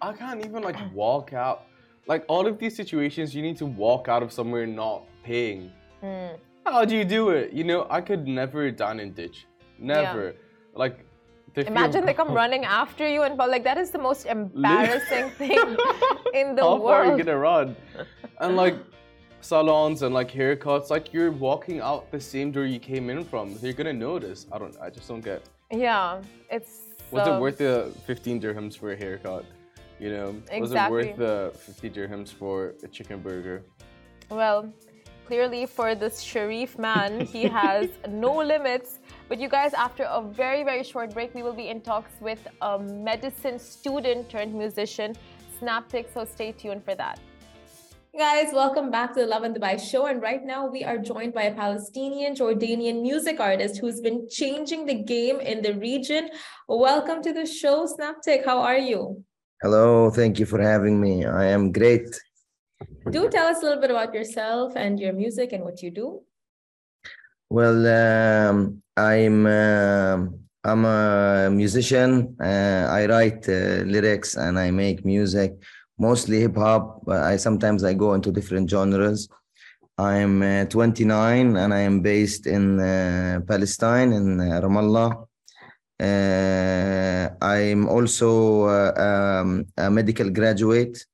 I 0.03 0.13
can't 0.13 0.45
even 0.45 0.63
like 0.63 0.81
walk 0.93 1.33
out. 1.33 1.63
Like 2.07 2.25
all 2.29 2.47
of 2.47 2.59
these 2.59 2.77
situations, 2.77 3.35
you 3.35 3.43
need 3.49 3.57
to 3.65 3.67
walk 3.67 4.09
out 4.09 4.23
of 4.23 4.31
somewhere 4.31 4.67
not 4.67 5.05
paying. 5.23 5.73
Mm. 6.03 6.37
How 6.67 6.85
do 6.85 6.95
you 6.97 7.05
do 7.05 7.31
it? 7.31 7.53
You 7.53 7.65
know, 7.65 7.87
I 7.89 8.01
could 8.01 8.27
never 8.27 8.71
dine 8.71 9.01
and 9.01 9.15
ditch. 9.15 9.47
Never. 9.79 10.25
Yeah. 10.27 10.77
Like 10.83 11.04
Imagine 11.57 12.05
they 12.05 12.15
come 12.15 12.33
running 12.43 12.65
after 12.65 13.09
you 13.09 13.23
and 13.23 13.37
like 13.37 13.65
that 13.65 13.79
is 13.79 13.91
the 13.91 13.99
most 13.99 14.27
embarrassing 14.27 15.31
thing 15.31 15.59
in 16.35 16.55
the 16.55 16.63
How 16.63 16.77
world. 16.77 16.83
How 16.83 16.89
far 16.89 17.05
are 17.05 17.17
you 17.17 17.25
gonna 17.25 17.39
run? 17.39 17.77
And 18.41 18.57
like 18.57 18.77
salons 19.41 20.03
and 20.03 20.15
like 20.15 20.31
haircuts, 20.31 20.91
like 20.91 21.13
you're 21.13 21.31
walking 21.31 21.81
out 21.81 22.11
the 22.11 22.21
same 22.21 22.51
door 22.51 22.65
you 22.65 22.81
came 22.81 23.11
in 23.11 23.25
from. 23.25 23.57
You're 23.63 23.73
gonna 23.73 23.93
notice. 23.93 24.47
I 24.51 24.59
don't. 24.59 24.77
I 24.81 24.91
just 24.91 25.09
don't 25.09 25.21
get. 25.21 25.43
Yeah, 25.71 26.23
it's 26.51 26.81
Was 27.11 27.27
it 27.27 27.41
worth 27.41 27.59
the 27.59 27.93
15 28.07 28.41
dirhams 28.41 28.77
for 28.77 28.93
a 28.93 28.97
haircut? 28.97 29.45
You 30.01 30.11
know, 30.11 30.29
exactly. 30.51 30.61
was 30.61 30.73
it 30.73 30.91
worth 30.91 31.17
the 31.17 31.59
50 31.59 31.91
dirhams 31.91 32.33
for 32.33 32.75
a 32.83 32.89
chicken 32.89 33.21
burger? 33.21 33.63
Well, 34.29 34.73
clearly 35.27 35.67
for 35.67 35.95
this 35.95 36.21
Sharif 36.21 36.79
man, 36.79 37.21
he 37.21 37.45
has 37.45 37.89
no 38.09 38.35
limits. 38.37 38.99
But 39.27 39.41
you 39.41 39.49
guys, 39.49 39.73
after 39.73 40.05
a 40.05 40.21
very, 40.21 40.65
very 40.65 40.85
short 40.85 41.15
break, 41.15 41.35
we 41.35 41.43
will 41.43 41.55
be 41.55 41.69
in 41.69 41.81
talks 41.81 42.13
with 42.21 42.47
a 42.61 42.79
medicine 42.79 43.59
student 43.59 44.29
turned 44.29 44.53
musician, 44.53 45.17
Synaptik. 45.59 46.13
So 46.13 46.27
stay 46.27 46.53
tuned 46.53 46.85
for 46.85 46.95
that. 46.95 47.19
Guys, 48.17 48.53
welcome 48.53 48.91
back 48.91 49.15
to 49.15 49.21
the 49.21 49.27
Lovin 49.27 49.55
Dubai 49.55 49.81
show. 49.81 50.07
And 50.07 50.21
right 50.21 50.45
now 50.45 50.67
we 50.67 50.85
are 50.85 50.99
joined 50.99 51.33
by 51.33 51.45
a 51.45 51.55
Palestinian 51.55 52.35
Jordanian 52.35 53.01
music 53.01 53.41
artist 53.41 53.79
who's 53.81 54.01
been 54.01 54.29
changing 54.29 54.85
the 54.85 54.95
game 54.95 55.41
in 55.41 55.63
the 55.63 55.73
region. 55.75 56.29
Welcome 56.69 57.23
to 57.23 57.33
the 57.33 57.47
show, 57.47 57.87
Synaptik. 57.87 58.45
How 58.45 58.59
are 58.61 58.79
you? 58.79 59.25
Hello, 59.63 60.11
thank 60.11 60.39
you 60.39 60.45
for 60.45 60.61
having 60.61 61.01
me. 61.01 61.25
I 61.25 61.47
am 61.47 61.73
great. 61.73 62.15
Do 63.11 63.31
tell 63.31 63.47
us 63.47 63.63
a 63.63 63.65
little 63.65 63.81
bit 63.81 63.91
about 63.91 64.13
yourself 64.13 64.75
and 64.77 65.01
your 65.01 65.15
music 65.15 65.53
and 65.53 65.65
what 65.65 65.83
you 65.83 65.91
do. 65.91 66.21
Well, 67.55 67.87
um, 67.87 68.83
I'm 68.97 69.47
uh, 69.47 70.27
I'm 70.65 70.85
a 70.85 71.49
musician. 71.53 72.35
Uh, 72.43 72.89
I 72.91 73.07
write 73.07 73.49
uh, 73.49 73.87
lyrics 73.87 74.35
and 74.35 74.59
I 74.59 74.73
make 74.73 75.05
music 75.05 75.53
mostly 75.97 76.41
hip 76.41 76.57
hop. 76.57 77.03
But 77.07 77.23
I 77.23 77.37
sometimes 77.37 77.85
I 77.85 77.95
go 77.95 78.15
into 78.15 78.33
different 78.33 78.69
genres. 78.69 79.29
I'm 79.97 80.43
uh, 80.43 80.65
29 80.65 81.57
and 81.57 81.73
I 81.73 81.79
am 81.79 82.01
based 82.01 82.49
in 82.49 82.81
uh, 82.81 83.39
Palestine 83.47 84.13
in 84.13 84.41
uh, 84.41 84.61
Ramallah. 84.61 85.15
I'm 87.41 87.89
also 87.89 88.67
um, 88.97 89.65
a 89.77 89.89
medical 89.89 90.29
graduate 90.29 91.07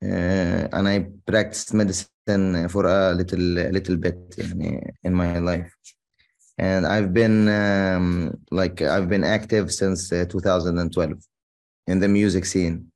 and 0.00 0.88
I 0.88 1.06
practiced 1.26 1.74
medicine 1.74 2.08
for 2.68 2.86
a 2.86 3.14
little 3.14 3.38
little 3.38 3.96
bit 3.96 4.18
in 5.04 5.14
my 5.14 5.38
life. 5.38 5.72
And 6.58 6.86
I've 6.86 7.12
been 7.14 7.48
um, 7.48 8.36
like 8.50 8.82
I've 8.82 9.08
been 9.08 9.24
active 9.24 9.72
since 9.72 10.10
2012 10.10 11.12
in 11.86 12.00
the 12.00 12.08
music 12.08 12.44
scene. 12.44 12.90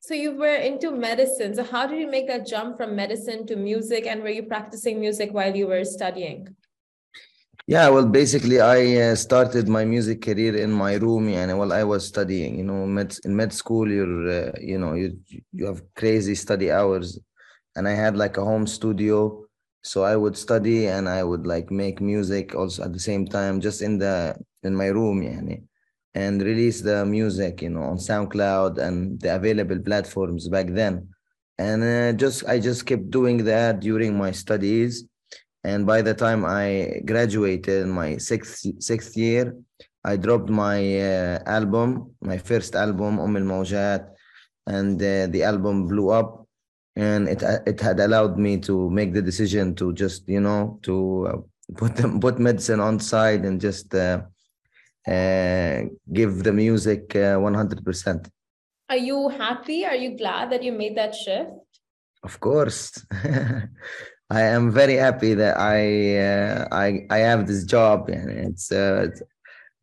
So 0.00 0.14
you 0.14 0.32
were 0.36 0.56
into 0.56 0.90
medicine. 0.90 1.54
So 1.54 1.62
how 1.62 1.86
did 1.86 1.98
you 2.00 2.10
make 2.10 2.26
that 2.26 2.46
jump 2.46 2.76
from 2.76 2.96
medicine 2.96 3.46
to 3.46 3.56
music? 3.56 4.06
And 4.06 4.22
were 4.22 4.30
you 4.30 4.42
practicing 4.42 4.98
music 4.98 5.32
while 5.32 5.54
you 5.54 5.68
were 5.68 5.84
studying? 5.84 6.56
Yeah, 7.68 7.88
well, 7.90 8.06
basically, 8.06 8.60
I 8.60 8.96
uh, 8.96 9.14
started 9.14 9.68
my 9.68 9.84
music 9.84 10.20
career 10.20 10.56
in 10.56 10.72
my 10.72 10.94
room, 10.94 11.28
and 11.28 11.56
while 11.56 11.72
I 11.72 11.84
was 11.84 12.04
studying, 12.04 12.58
you 12.58 12.64
know, 12.64 12.86
med 12.86 13.16
in 13.24 13.36
med 13.36 13.52
school, 13.52 13.88
you're, 13.88 14.28
uh, 14.28 14.52
you 14.60 14.78
know, 14.78 14.94
you 14.94 15.16
you 15.52 15.66
have 15.66 15.80
crazy 15.94 16.34
study 16.34 16.72
hours, 16.72 17.20
and 17.76 17.88
I 17.88 17.92
had 17.92 18.16
like 18.16 18.36
a 18.36 18.44
home 18.44 18.66
studio, 18.66 19.44
so 19.82 20.04
I 20.04 20.16
would 20.16 20.36
study 20.36 20.86
and 20.86 21.08
I 21.08 21.22
would 21.24 21.46
like 21.46 21.70
make 21.70 22.00
music 22.00 22.54
also 22.54 22.84
at 22.84 22.92
the 22.92 23.00
same 23.00 23.26
time, 23.26 23.60
just 23.60 23.82
in 23.82 23.98
the 23.98 24.36
in 24.62 24.74
my 24.74 24.86
room, 24.86 25.22
yeah 25.22 25.56
and 26.14 26.42
release 26.42 26.80
the 26.82 27.04
music, 27.06 27.62
you 27.62 27.70
know, 27.70 27.82
on 27.82 27.96
SoundCloud 27.96 28.78
and 28.78 29.20
the 29.20 29.34
available 29.34 29.78
platforms 29.78 30.48
back 30.48 30.66
then. 30.68 31.08
And 31.58 31.82
uh, 31.82 32.12
just 32.12 32.44
I 32.46 32.58
just 32.58 32.86
kept 32.86 33.10
doing 33.10 33.44
that 33.44 33.80
during 33.80 34.16
my 34.16 34.30
studies. 34.30 35.04
And 35.64 35.86
by 35.86 36.02
the 36.02 36.14
time 36.14 36.44
I 36.44 37.00
graduated 37.04 37.82
in 37.82 37.90
my 37.90 38.16
sixth 38.16 38.66
sixth 38.82 39.16
year, 39.16 39.54
I 40.04 40.16
dropped 40.16 40.50
my 40.50 40.78
uh, 41.00 41.38
album, 41.46 42.10
my 42.20 42.38
first 42.38 42.74
album, 42.74 43.20
Om 43.20 43.36
Al 43.36 43.42
Mawjat, 43.42 44.08
and 44.66 45.00
uh, 45.00 45.28
the 45.28 45.44
album 45.44 45.86
blew 45.86 46.10
up. 46.10 46.41
And 46.94 47.28
it 47.28 47.42
it 47.66 47.80
had 47.80 48.00
allowed 48.00 48.38
me 48.38 48.58
to 48.60 48.90
make 48.90 49.14
the 49.14 49.22
decision 49.22 49.74
to 49.76 49.92
just 49.94 50.28
you 50.28 50.40
know 50.40 50.78
to 50.82 51.26
uh, 51.28 51.38
put 51.76 51.96
them, 51.96 52.20
put 52.20 52.38
medicine 52.38 52.80
on 52.80 53.00
side 53.00 53.44
and 53.44 53.60
just 53.60 53.94
uh, 53.94 54.22
uh, 55.08 55.82
give 56.12 56.42
the 56.44 56.52
music 56.52 57.08
100%. 57.10 58.26
Uh, 58.26 58.30
Are 58.90 58.96
you 58.96 59.28
happy? 59.28 59.86
Are 59.86 59.96
you 59.96 60.16
glad 60.16 60.50
that 60.52 60.62
you 60.62 60.72
made 60.72 60.96
that 60.96 61.14
shift? 61.14 61.50
Of 62.22 62.38
course. 62.40 63.04
I 64.30 64.42
am 64.42 64.70
very 64.70 64.94
happy 64.94 65.34
that 65.34 65.58
I 65.58 66.16
uh, 66.16 66.68
I 66.72 67.06
I 67.10 67.18
have 67.18 67.46
this 67.46 67.64
job 67.64 68.08
and 68.08 68.30
it's, 68.30 68.72
uh, 68.72 69.08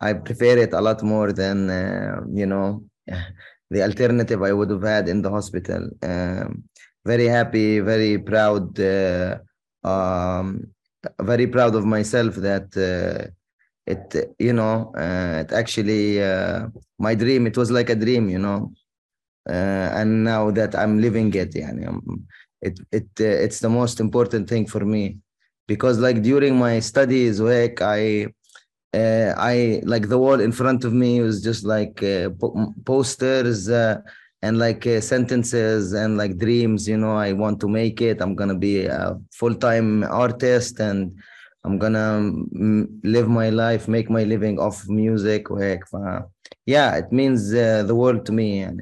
I 0.02 0.14
prefer 0.14 0.58
it 0.58 0.74
a 0.74 0.82
lot 0.82 1.04
more 1.04 1.32
than 1.32 1.70
uh, 1.70 2.22
you 2.34 2.48
know 2.48 2.84
the 3.70 3.84
alternative 3.84 4.42
I 4.44 4.54
would 4.54 4.70
have 4.70 4.84
had 4.84 5.10
in 5.10 5.22
the 5.22 5.30
hospital. 5.30 5.90
Um, 6.02 6.64
very 7.06 7.28
happy, 7.28 7.80
very 7.80 8.18
proud, 8.18 8.80
uh, 8.80 9.38
um, 9.84 10.68
very 11.22 11.48
proud 11.48 11.76
of 11.76 11.86
myself 11.86 12.36
that 12.36 12.76
it 13.90 14.36
you 14.38 14.54
know 14.54 14.94
uh, 14.96 15.44
it 15.44 15.52
actually 15.52 16.22
uh, 16.22 16.68
my 17.00 17.16
dream 17.16 17.48
it 17.48 17.58
was 17.58 17.72
like 17.72 17.90
a 17.90 17.96
dream 17.96 18.30
you 18.30 18.40
know 18.40 18.72
uh, 19.50 19.88
and 20.00 20.24
now 20.24 20.52
that 20.52 20.76
i'm 20.76 21.02
living 21.02 21.34
it 21.34 21.52
yani, 21.54 21.88
um, 21.88 22.28
it 22.62 22.80
it 22.92 23.10
uh, 23.20 23.46
it's 23.46 23.60
the 23.60 23.70
most 23.80 24.00
important 24.00 24.48
thing 24.48 24.66
for 24.68 24.86
me 24.86 25.18
because 25.68 25.98
like 26.00 26.22
during 26.22 26.56
my 26.58 26.80
studies 26.80 27.42
work 27.42 27.82
i 27.82 28.28
uh, 28.94 29.34
I 29.38 29.82
like 29.84 30.10
the 30.10 30.18
wall 30.18 30.40
in 30.40 30.52
front 30.52 30.84
of 30.84 30.94
me 30.94 31.22
was 31.22 31.44
just 31.44 31.64
like 31.64 32.02
uh, 32.02 32.30
po- 32.32 32.74
posters 32.86 33.70
uh, 33.70 34.02
and 34.42 34.58
like 34.58 34.88
uh, 34.88 35.02
sentences 35.02 35.94
and 35.94 36.18
like 36.18 36.38
dreams. 36.38 36.88
You 36.88 36.98
know, 36.98 37.16
I 37.16 37.34
want 37.34 37.60
to 37.62 37.68
make 37.68 38.02
it. 38.02 38.22
I'm 38.22 38.36
gonna 38.36 38.58
be 38.58 38.86
a 38.86 39.20
full 39.32 39.56
time 39.56 40.04
artist 40.04 40.80
and 40.80 41.20
I'm 41.64 41.78
gonna 41.78 42.18
m- 42.18 43.00
live 43.04 43.28
my 43.28 43.50
life, 43.50 43.88
make 43.88 44.10
my 44.10 44.24
living 44.24 44.60
off 44.60 44.88
music. 44.88 45.52
Uh, 45.52 46.22
yeah, 46.66 46.96
it 46.96 47.12
means 47.12 47.54
uh, 47.54 47.84
the 47.84 47.96
world 47.96 48.26
to 48.26 48.32
me. 48.32 48.60
And, 48.62 48.82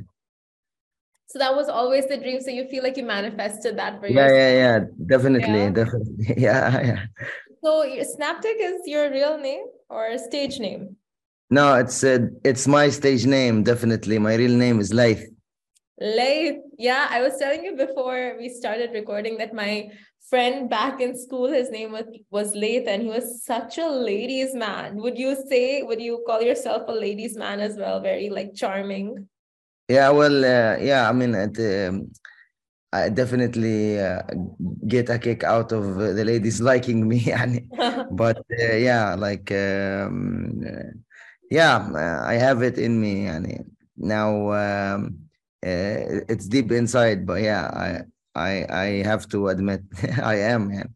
so 1.26 1.40
that 1.40 1.54
was 1.54 1.68
always 1.68 2.08
the 2.08 2.18
dream. 2.18 2.40
So 2.40 2.52
you 2.52 2.66
feel 2.70 2.84
like 2.84 2.96
you 2.96 3.04
manifested 3.04 3.78
that 3.78 4.00
for 4.00 4.08
yourself. 4.08 4.32
Yeah, 4.32 4.38
yeah, 4.38 4.54
yeah. 4.54 4.80
Definitely, 5.06 5.64
yeah. 5.64 5.70
definitely. 5.70 6.26
Yeah, 6.38 6.82
yeah. 6.82 7.04
So 7.62 7.84
Synaptik 7.84 8.56
is 8.60 8.82
your 8.86 9.12
real 9.12 9.38
name? 9.38 9.66
Or 9.90 10.18
stage 10.18 10.60
name? 10.60 10.98
No, 11.50 11.76
it's 11.76 12.04
uh, 12.04 12.28
it's 12.44 12.68
my 12.68 12.90
stage 12.90 13.26
name. 13.26 13.64
Definitely, 13.64 14.20
my 14.20 14.36
real 14.36 14.52
name 14.52 14.80
is 14.80 14.94
Laith. 14.94 15.26
Laith. 16.00 16.60
Yeah, 16.78 17.08
I 17.10 17.22
was 17.22 17.38
telling 17.38 17.64
you 17.64 17.76
before 17.76 18.36
we 18.38 18.50
started 18.50 18.92
recording 18.94 19.38
that 19.38 19.54
my 19.54 19.90
friend 20.30 20.70
back 20.70 21.00
in 21.00 21.18
school, 21.18 21.48
his 21.48 21.72
name 21.72 21.92
was, 21.92 22.04
was 22.30 22.54
Laith, 22.54 22.88
and 22.88 23.04
he 23.04 23.10
was 23.10 23.44
such 23.44 23.78
a 23.78 23.88
ladies' 23.88 24.54
man. 24.54 24.98
Would 24.98 25.18
you 25.18 25.36
say, 25.50 25.82
would 25.84 26.02
you 26.02 26.24
call 26.28 26.42
yourself 26.42 26.84
a 26.88 26.92
ladies' 26.92 27.38
man 27.38 27.62
as 27.62 27.78
well? 27.78 28.02
Very 28.02 28.30
like 28.30 28.54
charming. 28.54 29.28
Yeah, 29.88 30.10
well, 30.10 30.44
uh, 30.44 30.78
yeah, 30.78 31.10
I 31.10 31.14
mean, 31.14 31.34
it, 31.34 31.88
um, 31.88 32.12
I 32.94 33.10
definitely 33.10 34.00
uh, 34.00 34.22
get 34.88 35.10
a 35.10 35.20
kick 35.20 35.44
out 35.44 35.72
of 35.72 35.96
the 35.98 36.24
ladies 36.24 36.62
liking 36.62 37.08
me. 37.08 37.32
but 38.12 38.38
uh, 38.60 38.76
yeah, 38.76 39.16
like, 39.16 39.52
um, 39.52 40.64
yeah, 41.52 42.24
I 42.26 42.36
have 42.36 42.62
it 42.64 42.78
in 42.78 43.00
me. 43.00 43.28
And 43.28 43.72
now 43.98 44.52
um, 44.52 45.20
uh, 45.66 46.24
it's 46.30 46.48
deep 46.48 46.72
inside, 46.72 47.26
but 47.26 47.42
yeah, 47.42 47.68
I, 47.68 48.02
I 48.36 48.66
I 48.70 48.86
have 49.04 49.28
to 49.30 49.48
admit 49.50 49.82
I 50.22 50.36
am 50.36 50.70
man. 50.70 50.96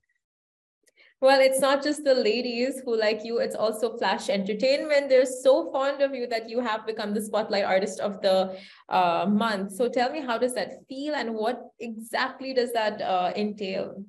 Well, 1.22 1.40
it's 1.40 1.60
not 1.60 1.84
just 1.84 2.04
the 2.04 2.16
ladies 2.16 2.82
who 2.84 2.98
like 3.00 3.24
you, 3.24 3.38
it's 3.38 3.56
also 3.56 3.96
Flash 3.96 4.28
Entertainment. 4.28 5.08
They're 5.08 5.28
so 5.28 5.72
fond 5.72 6.02
of 6.02 6.16
you 6.16 6.26
that 6.26 6.50
you 6.50 6.62
have 6.62 6.88
become 6.88 7.14
the 7.14 7.22
Spotlight 7.22 7.64
Artist 7.64 8.00
of 8.00 8.24
the 8.24 8.58
uh, 8.90 9.28
month. 9.30 9.74
So 9.74 9.88
tell 9.88 10.12
me, 10.12 10.22
how 10.22 10.40
does 10.40 10.56
that 10.56 10.84
feel 10.90 11.14
and 11.14 11.36
what 11.36 11.62
exactly 11.80 12.56
does 12.56 12.74
that 12.74 13.04
uh, 13.04 13.34
entail? 13.36 14.04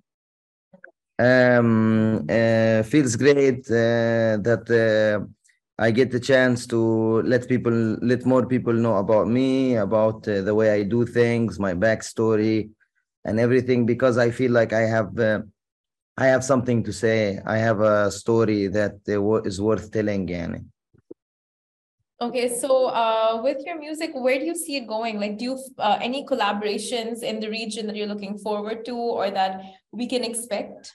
Um, 1.18 2.24
uh, 2.30 2.82
feels 2.82 3.16
great 3.16 3.66
uh, 3.70 4.40
that 4.40 4.64
uh, 4.72 5.26
I 5.78 5.90
get 5.90 6.10
the 6.10 6.18
chance 6.18 6.66
to 6.68 7.20
let 7.22 7.46
people, 7.46 7.98
let 8.00 8.24
more 8.24 8.46
people 8.46 8.72
know 8.72 8.96
about 8.96 9.28
me, 9.28 9.76
about 9.76 10.26
uh, 10.26 10.40
the 10.40 10.54
way 10.54 10.70
I 10.70 10.82
do 10.82 11.04
things, 11.04 11.60
my 11.60 11.74
backstory, 11.74 12.70
and 13.26 13.38
everything 13.38 13.84
because 13.84 14.16
I 14.16 14.30
feel 14.30 14.50
like 14.52 14.72
I 14.72 14.86
have 14.86 15.12
I 16.16 16.26
have 16.26 16.44
something 16.44 16.82
to 16.84 16.92
say. 16.92 17.40
I 17.46 17.56
have 17.56 17.80
a 17.80 18.10
story 18.10 18.68
that 18.68 18.96
uh, 19.08 19.20
worth 19.22 19.90
telling. 19.90 20.26
Yani. 20.28 20.64
Okay, 22.20 22.48
so 22.48 22.86
uh, 22.86 23.40
with 23.42 23.58
your 23.66 23.78
music, 23.78 24.10
where 24.14 24.38
do 24.38 24.44
you 24.44 24.54
see 24.54 24.76
it 24.76 24.86
going? 24.86 25.18
Like, 25.18 25.38
do 25.38 25.44
you 25.44 25.58
uh, 25.78 25.98
any 26.00 26.24
collaborations 26.24 27.22
in 27.22 27.40
the 27.40 27.48
region 27.48 27.86
that 27.86 27.96
you're 27.96 28.06
looking 28.06 28.38
forward 28.38 28.84
to, 28.84 28.96
or 28.96 29.30
that 29.30 29.62
we 29.90 30.06
can 30.06 30.22
expect? 30.22 30.92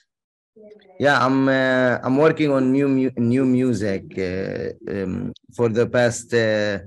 Yeah, 0.98 1.24
I'm 1.24 1.48
uh, 1.48 1.98
I'm 2.02 2.16
working 2.16 2.50
on 2.50 2.72
new 2.72 2.88
mu- 2.88 3.18
new 3.18 3.44
music 3.44 4.04
uh, 4.16 4.72
um, 4.90 5.32
for 5.54 5.68
the 5.68 5.86
past 5.86 6.32
uh, 6.32 6.78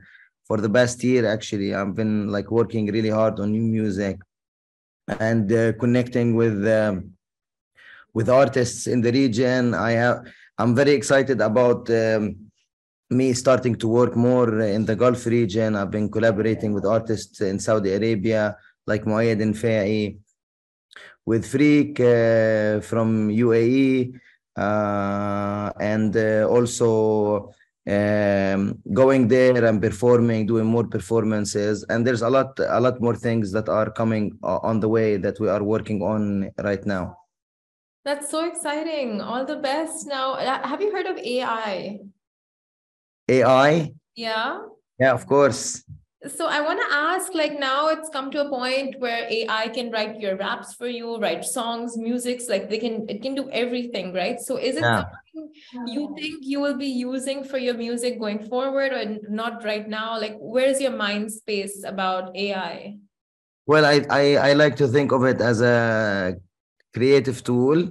for 0.48 0.58
the 0.58 0.70
past 0.70 1.04
year. 1.04 1.26
Actually, 1.26 1.76
I've 1.76 1.94
been 1.94 2.30
like 2.30 2.50
working 2.50 2.88
really 2.88 3.10
hard 3.10 3.40
on 3.40 3.52
new 3.52 3.62
music 3.62 4.20
and 5.20 5.52
uh, 5.52 5.74
connecting 5.74 6.36
with 6.36 6.66
um, 6.68 7.14
with 8.14 8.30
artists 8.30 8.88
in 8.88 9.02
the 9.02 9.12
region. 9.12 9.74
I 9.74 9.92
have 9.92 10.26
I'm 10.58 10.76
very 10.76 10.92
excited 10.92 11.42
about 11.42 11.90
um, 11.90 12.36
me 13.10 13.34
starting 13.34 13.76
to 13.76 13.88
work 13.88 14.16
more 14.16 14.62
in 14.62 14.86
the 14.86 14.96
Gulf 14.96 15.26
region. 15.26 15.76
I've 15.76 15.92
been 15.92 16.10
collaborating 16.10 16.74
with 16.74 16.86
artists 16.86 17.42
in 17.42 17.60
Saudi 17.60 17.94
Arabia 17.94 18.58
like 18.86 19.06
Moayed 19.06 19.42
Fa'i 19.56 20.18
with 21.26 21.46
Freak 21.46 22.00
uh, 22.00 22.82
from 22.82 23.30
UAE, 23.30 24.20
uh, 24.58 25.72
and 25.80 26.16
uh, 26.16 26.48
also 26.50 27.54
um, 27.88 28.80
going 28.94 29.28
there 29.28 29.66
and 29.66 29.82
performing, 29.82 30.46
doing 30.46 30.66
more 30.66 30.86
performances. 30.86 31.86
And 31.90 32.06
there's 32.06 32.22
a 32.22 32.30
lot, 32.30 32.60
a 32.60 32.80
lot 32.80 33.02
more 33.02 33.16
things 33.16 33.52
that 33.52 33.70
are 33.70 33.92
coming 33.92 34.38
on 34.44 34.80
the 34.80 34.90
way 34.90 35.18
that 35.18 35.40
we 35.40 35.50
are 35.50 35.64
working 35.64 36.02
on 36.02 36.52
right 36.60 36.86
now. 36.86 37.21
That's 38.04 38.30
so 38.30 38.46
exciting. 38.46 39.22
All 39.22 39.46
the 39.46 39.58
best. 39.58 40.08
Now, 40.08 40.34
uh, 40.34 40.68
have 40.68 40.82
you 40.82 40.92
heard 40.92 41.06
of 41.06 41.18
AI? 41.18 42.00
AI? 43.30 43.94
Yeah. 44.16 44.60
Yeah, 45.00 45.14
of 45.14 45.26
course 45.28 45.84
so 46.30 46.48
i 46.48 46.62
want 46.62 46.80
to 46.80 46.96
ask 46.96 47.34
like 47.34 47.58
now 47.60 47.88
it's 47.88 48.10
come 48.10 48.30
to 48.30 48.42
a 48.42 48.50
point 48.50 48.96
where 49.00 49.28
ai 49.28 49.68
can 49.70 49.90
write 49.90 50.20
your 50.20 50.36
raps 50.38 50.74
for 50.76 50.88
you 50.88 51.18
write 51.18 51.44
songs 51.44 51.98
musics 51.98 52.48
like 52.48 52.70
they 52.70 52.78
can 52.78 53.10
it 53.10 53.24
can 53.24 53.34
do 53.34 53.50
everything 53.50 54.14
right 54.14 54.40
so 54.40 54.56
is 54.58 54.76
it 54.76 54.82
yeah. 54.82 54.98
something 55.02 55.52
you 55.88 56.14
think 56.16 56.46
you 56.46 56.60
will 56.60 56.78
be 56.78 56.86
using 56.86 57.44
for 57.44 57.58
your 57.58 57.74
music 57.74 58.20
going 58.20 58.38
forward 58.48 58.92
or 58.92 59.18
not 59.30 59.64
right 59.64 59.90
now 59.90 60.20
like 60.20 60.36
where's 60.38 60.80
your 60.80 60.92
mind 60.92 61.32
space 61.32 61.84
about 61.84 62.36
ai 62.36 62.96
well 63.66 63.84
i 63.84 64.06
i, 64.12 64.36
I 64.36 64.54
like 64.54 64.76
to 64.76 64.88
think 64.88 65.12
of 65.12 65.24
it 65.24 65.42
as 65.42 65.62
a 65.62 66.36
creative 66.94 67.44
tool 67.44 67.90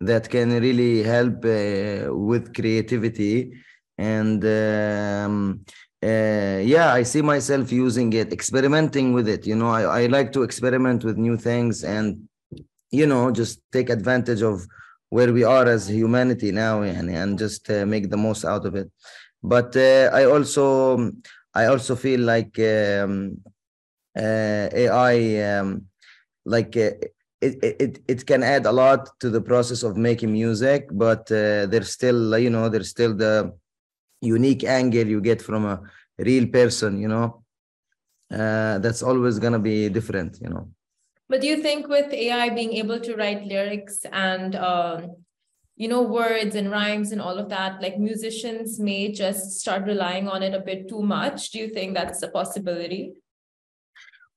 that 0.00 0.28
can 0.28 0.50
really 0.60 1.02
help 1.02 1.44
uh, 1.44 2.12
with 2.14 2.54
creativity 2.54 3.52
and 3.96 4.44
um, 4.44 5.64
uh, 6.02 6.60
yeah, 6.62 6.92
I 6.92 7.02
see 7.02 7.22
myself 7.22 7.72
using 7.72 8.12
it, 8.12 8.32
experimenting 8.32 9.14
with 9.14 9.26
it. 9.26 9.46
You 9.46 9.56
know, 9.56 9.70
I, 9.70 10.02
I 10.02 10.06
like 10.06 10.32
to 10.32 10.42
experiment 10.42 11.02
with 11.02 11.16
new 11.16 11.36
things 11.38 11.82
and, 11.82 12.28
you 12.90 13.06
know, 13.06 13.30
just 13.30 13.62
take 13.72 13.88
advantage 13.88 14.42
of 14.42 14.66
where 15.08 15.32
we 15.32 15.44
are 15.44 15.66
as 15.66 15.88
humanity 15.88 16.52
now 16.52 16.82
and, 16.82 17.08
and 17.08 17.38
just 17.38 17.70
uh, 17.70 17.86
make 17.86 18.10
the 18.10 18.16
most 18.18 18.44
out 18.44 18.66
of 18.66 18.74
it. 18.74 18.90
But 19.42 19.74
uh, 19.76 20.10
I 20.12 20.24
also, 20.24 21.12
I 21.54 21.66
also 21.66 21.96
feel 21.96 22.20
like 22.20 22.58
um, 22.58 23.40
uh, 24.16 24.68
AI, 24.72 25.58
um, 25.58 25.86
like 26.44 26.76
uh, 26.76 26.90
it, 27.44 27.76
it, 27.84 28.02
it 28.12 28.26
can 28.26 28.42
add 28.42 28.64
a 28.66 28.72
lot 28.72 29.00
to 29.20 29.28
the 29.30 29.40
process 29.40 29.82
of 29.82 29.96
making 29.96 30.32
music, 30.32 30.88
but 30.92 31.22
uh, 31.30 31.66
there's 31.66 31.90
still, 31.90 32.38
you 32.38 32.50
know, 32.50 32.68
there's 32.68 32.90
still 32.90 33.14
the, 33.14 33.52
unique 34.24 34.64
angle 34.64 35.06
you 35.06 35.20
get 35.20 35.40
from 35.40 35.64
a 35.64 35.80
real 36.18 36.46
person 36.46 37.00
you 37.00 37.08
know? 37.08 37.42
Uh, 38.30 38.78
that's 38.78 39.02
always 39.02 39.38
going 39.38 39.52
to 39.52 39.58
be 39.58 39.88
different 39.88 40.38
you 40.40 40.48
know? 40.48 40.68
But 41.28 41.40
do 41.40 41.46
you 41.46 41.62
think 41.62 41.88
with 41.88 42.12
ai 42.12 42.48
being 42.50 42.72
able 42.74 43.00
to 43.00 43.14
write 43.16 43.44
lyrics 43.44 44.04
and 44.12 44.56
um, 44.56 45.16
you 45.76 45.88
know 45.88 46.02
words 46.02 46.54
and 46.54 46.70
rhymes 46.70 47.12
and 47.12 47.20
all 47.20 47.38
of 47.38 47.48
that 47.50 47.82
like 47.82 47.98
musicians 47.98 48.78
may 48.78 49.12
just 49.12 49.60
start 49.60 49.84
relying 49.84 50.28
on 50.28 50.42
it 50.42 50.54
a 50.54 50.60
bit 50.60 50.88
too 50.88 51.02
much? 51.02 51.50
Do 51.50 51.58
you 51.58 51.68
think 51.68 51.94
that's 51.94 52.22
a 52.22 52.28
possibility 52.28 53.14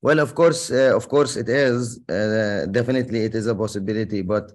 well 0.02 0.20
of 0.20 0.36
course 0.36 0.72
uh, 0.72 0.96
of 0.96 1.08
course 1.10 1.36
it 1.36 1.50
is 1.50 2.00
uh, 2.10 2.66
definitely 2.72 3.20
it 3.22 3.36
is 3.36 3.48
a 3.48 3.56
possibility 3.56 4.22
but 4.22 4.52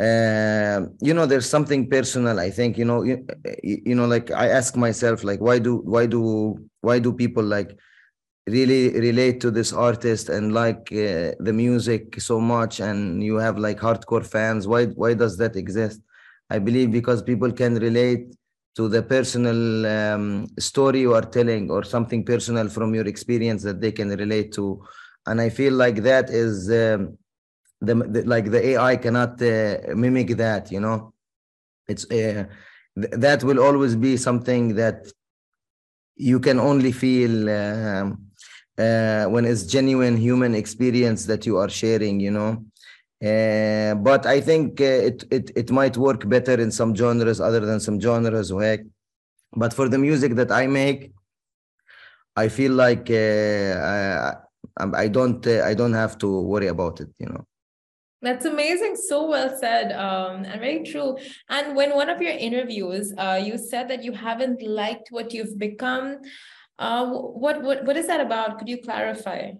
uh, 0.00 0.80
you 1.00 1.14
know 1.14 1.26
there's 1.26 1.48
something 1.48 1.88
personal 1.88 2.38
i 2.40 2.50
think 2.50 2.76
you 2.76 2.84
know 2.84 3.02
you, 3.02 3.24
you 3.62 3.94
know 3.94 4.06
like 4.06 4.30
i 4.30 4.48
ask 4.48 4.76
myself 4.76 5.24
like 5.24 5.40
why 5.40 5.58
do 5.58 5.76
why 5.78 6.06
do 6.06 6.58
why 6.80 6.98
do 6.98 7.12
people 7.12 7.42
like 7.42 7.76
really 8.46 8.90
relate 9.00 9.40
to 9.40 9.50
this 9.50 9.72
artist 9.72 10.28
and 10.28 10.52
like 10.52 10.92
uh, 10.92 11.32
the 11.40 11.52
music 11.52 12.20
so 12.20 12.38
much 12.40 12.80
and 12.80 13.22
you 13.22 13.36
have 13.36 13.58
like 13.58 13.78
hardcore 13.78 14.24
fans? 14.26 14.66
Why 14.68 14.86
why 14.86 15.14
does 15.14 15.38
that 15.38 15.56
exist? 15.56 16.00
I 16.50 16.58
believe 16.58 16.90
because 16.90 17.22
people 17.22 17.50
can 17.52 17.76
relate 17.76 18.34
to 18.76 18.88
the 18.88 19.02
personal 19.02 19.86
um, 19.86 20.46
story 20.58 21.00
you 21.00 21.14
are 21.14 21.22
telling 21.38 21.70
or 21.70 21.84
something 21.84 22.24
personal 22.24 22.68
from 22.68 22.94
your 22.94 23.06
experience 23.06 23.62
that 23.62 23.80
they 23.80 23.92
can 23.92 24.08
relate 24.10 24.52
to 24.52 24.82
and 25.26 25.40
i 25.40 25.48
feel 25.48 25.72
like 25.74 26.02
that 26.02 26.28
is 26.30 26.70
um, 26.70 27.16
the, 27.80 27.94
the 27.94 28.22
like 28.22 28.50
the 28.50 28.66
AI 28.70 28.96
cannot 28.96 29.40
uh, 29.42 29.94
mimic 29.94 30.36
that. 30.36 30.72
You 30.72 30.80
know, 30.80 31.12
it's 31.88 32.04
uh, 32.10 32.46
th- 33.00 33.12
that 33.12 33.44
will 33.44 33.60
always 33.60 33.96
be 33.96 34.16
something 34.16 34.74
that 34.76 35.06
you 36.16 36.40
can 36.40 36.58
only 36.58 36.92
feel 36.92 37.48
uh, 37.48 38.10
uh, 38.78 39.24
when 39.26 39.44
it's 39.44 39.64
genuine 39.64 40.16
human 40.16 40.54
experience 40.54 41.26
that 41.26 41.46
you 41.46 41.58
are 41.58 41.68
sharing. 41.68 42.20
You 42.20 42.30
know. 42.30 42.64
Uh, 43.24 43.94
but 43.94 44.26
I 44.26 44.40
think 44.40 44.80
uh, 44.80 44.84
it, 44.84 45.24
it 45.30 45.50
it 45.56 45.70
might 45.70 45.96
work 45.96 46.28
better 46.28 46.60
in 46.60 46.70
some 46.70 46.94
genres 46.94 47.40
other 47.40 47.60
than 47.60 47.80
some 47.80 47.98
genres. 47.98 48.52
But 49.56 49.72
for 49.72 49.88
the 49.88 49.98
music 49.98 50.34
that 50.34 50.50
I 50.50 50.66
make, 50.66 51.12
I 52.36 52.48
feel 52.48 52.72
like 52.72 53.08
uh, 53.10 54.34
I, 54.76 55.04
I 55.04 55.08
don't 55.08 55.46
uh, 55.46 55.62
I 55.64 55.74
don't 55.74 55.94
have 55.94 56.18
to 56.18 56.40
worry 56.40 56.66
about 56.66 57.00
it. 57.00 57.08
You 57.18 57.28
know. 57.28 57.46
That's 58.20 58.46
amazing. 58.46 58.96
So 58.96 59.26
well 59.28 59.56
said, 59.58 59.92
um, 59.92 60.44
and 60.44 60.60
very 60.60 60.82
true. 60.82 61.16
And 61.48 61.76
when 61.76 61.94
one 61.94 62.08
of 62.08 62.20
your 62.20 62.32
interviews, 62.32 63.12
uh, 63.16 63.40
you 63.42 63.58
said 63.58 63.88
that 63.88 64.02
you 64.02 64.12
haven't 64.12 64.62
liked 64.62 65.08
what 65.10 65.32
you've 65.32 65.58
become. 65.58 66.18
Uh, 66.78 67.06
what 67.06 67.62
what 67.62 67.84
what 67.84 67.96
is 67.96 68.06
that 68.06 68.20
about? 68.20 68.58
Could 68.58 68.68
you 68.68 68.82
clarify? 68.82 69.52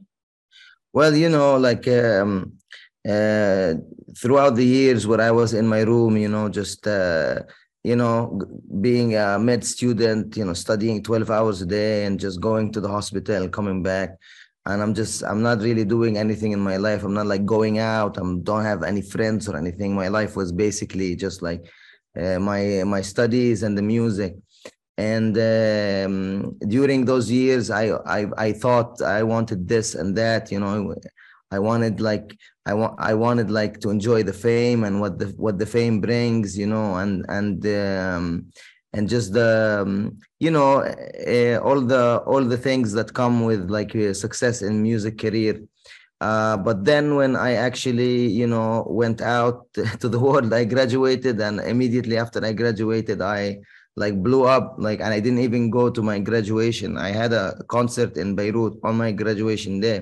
Well, 0.92 1.14
you 1.14 1.28
know, 1.28 1.56
like 1.56 1.86
um, 1.88 2.54
uh, 3.08 3.74
throughout 4.16 4.54
the 4.56 4.64
years 4.64 5.06
where 5.06 5.20
I 5.20 5.30
was 5.30 5.54
in 5.54 5.66
my 5.66 5.82
room, 5.82 6.16
you 6.16 6.28
know, 6.28 6.48
just 6.48 6.86
uh, 6.86 7.40
you 7.82 7.96
know, 7.96 8.40
being 8.80 9.16
a 9.16 9.38
med 9.38 9.62
student, 9.64 10.36
you 10.36 10.44
know, 10.44 10.54
studying 10.54 11.02
twelve 11.02 11.30
hours 11.30 11.60
a 11.62 11.66
day 11.66 12.06
and 12.06 12.18
just 12.18 12.40
going 12.40 12.72
to 12.72 12.80
the 12.80 12.88
hospital, 12.88 13.48
coming 13.48 13.82
back. 13.82 14.10
And 14.66 14.80
i'm 14.80 14.94
just 14.94 15.22
i'm 15.24 15.42
not 15.42 15.60
really 15.60 15.84
doing 15.84 16.16
anything 16.16 16.52
in 16.52 16.60
my 16.60 16.78
life. 16.78 17.04
I'm 17.04 17.12
not 17.12 17.26
like 17.26 17.44
going 17.44 17.78
out. 17.78 18.16
I 18.16 18.22
don't 18.42 18.64
have 18.64 18.82
any 18.82 19.02
friends 19.02 19.46
or 19.48 19.56
anything. 19.58 19.94
My 19.94 20.08
life 20.08 20.36
was 20.36 20.52
basically 20.52 21.16
just 21.16 21.42
like 21.42 21.70
uh, 22.18 22.38
my 22.38 22.82
my 22.86 23.02
studies 23.02 23.62
and 23.62 23.76
the 23.76 23.82
music. 23.82 24.36
And 24.96 25.36
um, 25.36 26.56
during 26.68 27.04
those 27.04 27.30
years 27.30 27.68
I, 27.70 27.90
I 28.06 28.26
i 28.38 28.52
thought 28.52 29.02
i 29.02 29.24
wanted 29.24 29.66
this 29.68 29.96
and 29.96 30.16
that 30.16 30.52
you 30.52 30.60
know 30.60 30.94
i 31.56 31.58
wanted 31.68 31.96
like 32.10 32.28
i 32.70 32.72
want 32.80 32.94
i 33.10 33.12
wanted 33.24 33.48
like 33.60 33.74
to 33.82 33.88
enjoy 33.96 34.20
the 34.22 34.38
fame 34.46 34.80
and 34.86 34.94
what 35.02 35.14
the 35.20 35.28
what 35.44 35.56
the 35.58 35.70
fame 35.76 35.96
brings 36.08 36.48
you 36.62 36.68
know 36.72 36.88
and 37.02 37.12
and 37.36 37.56
um, 37.66 38.26
and 38.94 39.08
just 39.08 39.32
the 39.32 39.82
um, 39.82 40.16
you 40.38 40.50
know 40.50 40.70
uh, 41.34 41.58
all 41.66 41.80
the 41.92 42.04
all 42.30 42.44
the 42.54 42.60
things 42.66 42.92
that 42.92 43.12
come 43.12 43.44
with 43.48 43.62
like 43.68 43.94
uh, 43.96 44.14
success 44.14 44.62
in 44.62 44.82
music 44.82 45.18
career. 45.18 45.60
Uh, 46.20 46.56
but 46.56 46.84
then 46.84 47.16
when 47.16 47.32
i 47.36 47.52
actually 47.68 48.14
you 48.40 48.46
know 48.46 48.86
went 48.88 49.20
out 49.20 49.56
to 50.00 50.08
the 50.08 50.18
world 50.26 50.50
i 50.54 50.64
graduated 50.64 51.36
and 51.40 51.60
immediately 51.72 52.16
after 52.16 52.42
i 52.46 52.52
graduated 52.52 53.20
i 53.20 53.58
like 53.96 54.16
blew 54.22 54.44
up 54.44 54.76
like 54.78 55.00
and 55.00 55.12
i 55.12 55.20
didn't 55.20 55.44
even 55.48 55.70
go 55.70 55.90
to 55.90 56.02
my 56.02 56.18
graduation. 56.18 56.96
I 56.96 57.10
had 57.10 57.32
a 57.32 57.62
concert 57.68 58.16
in 58.16 58.34
beirut 58.34 58.74
on 58.82 58.96
my 58.96 59.10
graduation 59.12 59.80
day 59.80 59.98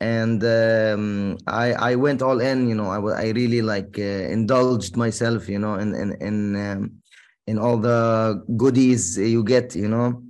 and 0.00 0.42
um, 0.44 1.38
I 1.46 1.72
I 1.72 1.94
went 1.94 2.22
all 2.22 2.40
in, 2.40 2.68
you 2.68 2.74
know. 2.74 2.88
I 2.90 2.98
I 3.24 3.28
really 3.30 3.62
like 3.62 3.98
uh, 3.98 4.02
indulged 4.36 4.96
myself, 4.96 5.48
you 5.48 5.58
know, 5.58 5.74
in 5.74 5.94
in 5.94 6.12
in 6.20 6.56
um, 6.56 7.02
in 7.46 7.58
all 7.58 7.76
the 7.76 8.42
goodies 8.56 9.18
you 9.18 9.44
get 9.44 9.74
you 9.74 9.88
know 9.88 10.22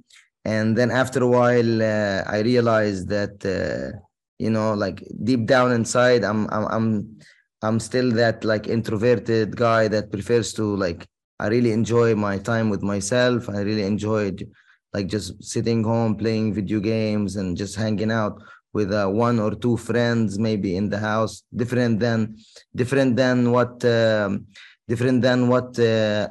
and 0.44 0.76
then 0.76 0.90
after 0.90 1.22
a 1.22 1.26
while 1.26 1.82
uh, 1.82 2.22
i 2.26 2.40
realized 2.40 3.08
that 3.08 3.36
uh, 3.46 3.96
you 4.38 4.50
know 4.50 4.74
like 4.74 5.02
deep 5.22 5.46
down 5.46 5.72
inside 5.72 6.24
i'm 6.24 6.48
i'm 6.50 6.66
i'm 6.66 7.18
i'm 7.62 7.80
still 7.80 8.10
that 8.10 8.44
like 8.44 8.66
introverted 8.66 9.56
guy 9.56 9.86
that 9.88 10.10
prefers 10.10 10.52
to 10.52 10.76
like 10.76 11.06
i 11.38 11.46
really 11.46 11.72
enjoy 11.72 12.14
my 12.14 12.36
time 12.38 12.68
with 12.68 12.82
myself 12.82 13.48
i 13.48 13.60
really 13.60 13.84
enjoyed 13.84 14.50
like 14.92 15.06
just 15.06 15.42
sitting 15.42 15.82
home 15.82 16.14
playing 16.16 16.52
video 16.52 16.80
games 16.80 17.36
and 17.36 17.56
just 17.56 17.76
hanging 17.76 18.10
out 18.10 18.40
with 18.74 18.92
uh, 18.92 19.06
one 19.06 19.38
or 19.38 19.54
two 19.54 19.76
friends 19.76 20.38
maybe 20.38 20.76
in 20.76 20.90
the 20.90 20.98
house 20.98 21.44
different 21.54 22.00
than 22.00 22.36
different 22.74 23.16
than 23.16 23.50
what 23.50 23.82
um, 23.84 24.46
different 24.88 25.22
than 25.22 25.48
what 25.48 25.78
uh, 25.78 26.28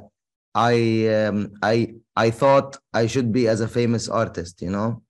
I 0.54 1.08
um, 1.08 1.52
I 1.64 1.96
I 2.16 2.30
thought 2.30 2.78
I 2.94 3.08
should 3.08 3.32
be 3.32 3.48
as 3.48 3.62
a 3.62 3.68
famous 3.68 4.08
artist, 4.08 4.62
you 4.62 4.70
know. 4.70 5.02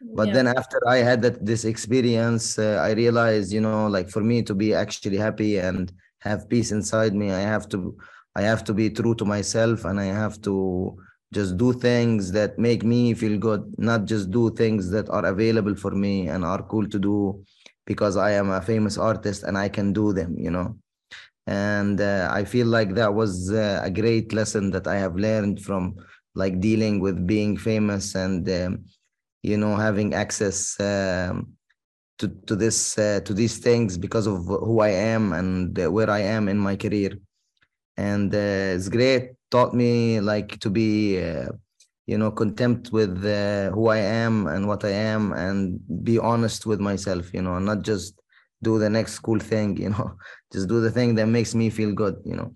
But 0.00 0.28
yeah. 0.28 0.34
then 0.34 0.46
after 0.48 0.80
I 0.88 0.98
had 0.98 1.22
that 1.22 1.44
this 1.44 1.64
experience, 1.64 2.58
uh, 2.58 2.80
I 2.82 2.92
realized, 2.92 3.52
you 3.52 3.60
know, 3.60 3.86
like 3.86 4.08
for 4.08 4.22
me 4.22 4.42
to 4.42 4.54
be 4.54 4.74
actually 4.74 5.16
happy 5.16 5.58
and 5.58 5.92
have 6.20 6.48
peace 6.48 6.72
inside 6.72 7.14
me, 7.14 7.32
I 7.32 7.40
have 7.40 7.68
to 7.70 7.96
I 8.34 8.42
have 8.42 8.62
to 8.64 8.74
be 8.74 8.90
true 8.90 9.14
to 9.16 9.24
myself 9.24 9.84
and 9.84 9.98
I 9.98 10.04
have 10.04 10.40
to 10.42 10.96
just 11.32 11.56
do 11.56 11.72
things 11.72 12.32
that 12.32 12.58
make 12.58 12.82
me 12.84 13.14
feel 13.14 13.38
good, 13.38 13.74
not 13.78 14.06
just 14.06 14.30
do 14.30 14.50
things 14.50 14.90
that 14.90 15.08
are 15.10 15.26
available 15.26 15.74
for 15.74 15.90
me 15.90 16.28
and 16.28 16.44
are 16.44 16.62
cool 16.62 16.88
to 16.88 16.98
do 16.98 17.44
because 17.86 18.16
I 18.16 18.32
am 18.32 18.50
a 18.50 18.62
famous 18.62 18.96
artist 18.98 19.42
and 19.42 19.56
I 19.58 19.68
can 19.68 19.92
do 19.92 20.12
them, 20.12 20.36
you 20.38 20.50
know? 20.50 20.76
And 21.46 21.98
uh, 22.00 22.28
i 22.30 22.44
feel 22.44 22.66
like 22.66 22.94
that 22.94 23.14
was 23.14 23.50
uh, 23.50 23.80
a 23.82 23.90
great 23.90 24.34
lesson 24.34 24.70
that 24.72 24.86
i 24.86 24.96
have 24.96 25.16
learned 25.16 25.62
from 25.62 25.96
like 26.34 26.60
dealing 26.60 27.00
with 27.00 27.26
being 27.26 27.56
famous 27.56 28.14
and 28.14 28.48
um, 28.50 28.84
you 29.42 29.56
know 29.56 29.74
having 29.76 30.14
access 30.14 30.78
um, 30.80 31.54
to 32.18 32.28
to 32.46 32.54
this 32.56 32.98
uh, 32.98 33.20
to 33.24 33.32
these 33.34 33.58
things 33.58 33.96
because 33.96 34.26
of 34.26 34.44
who 34.46 34.80
i 34.80 34.90
am 34.90 35.32
and 35.32 35.78
where 35.96 36.10
i 36.10 36.20
am 36.20 36.48
in 36.48 36.58
my 36.58 36.76
career. 36.76 37.12
And 37.96 38.32
uh, 38.34 38.76
it's 38.76 38.88
great 38.88 39.32
taught 39.50 39.74
me 39.74 40.20
like 40.20 40.58
to 40.60 40.70
be 40.70 41.22
uh, 41.22 41.48
you 42.06 42.16
know 42.18 42.30
contempt 42.30 42.90
with 42.92 43.22
who 43.74 43.88
i 43.88 43.98
am 43.98 44.46
and 44.46 44.66
what 44.66 44.84
i 44.84 44.90
am 44.90 45.32
and 45.32 45.80
be 46.04 46.18
honest 46.18 46.66
with 46.66 46.80
myself 46.80 47.32
you 47.34 47.42
know 47.42 47.56
and 47.56 47.66
not 47.66 47.82
just 47.82 48.20
do 48.62 48.78
the 48.78 48.90
next 48.90 49.18
cool 49.20 49.38
thing 49.38 49.76
you 49.84 49.90
know 49.90 50.16
just 50.52 50.68
do 50.68 50.80
the 50.80 50.90
thing 50.90 51.14
that 51.14 51.26
makes 51.26 51.54
me 51.54 51.70
feel 51.70 51.92
good 51.92 52.16
you 52.24 52.34
know 52.36 52.50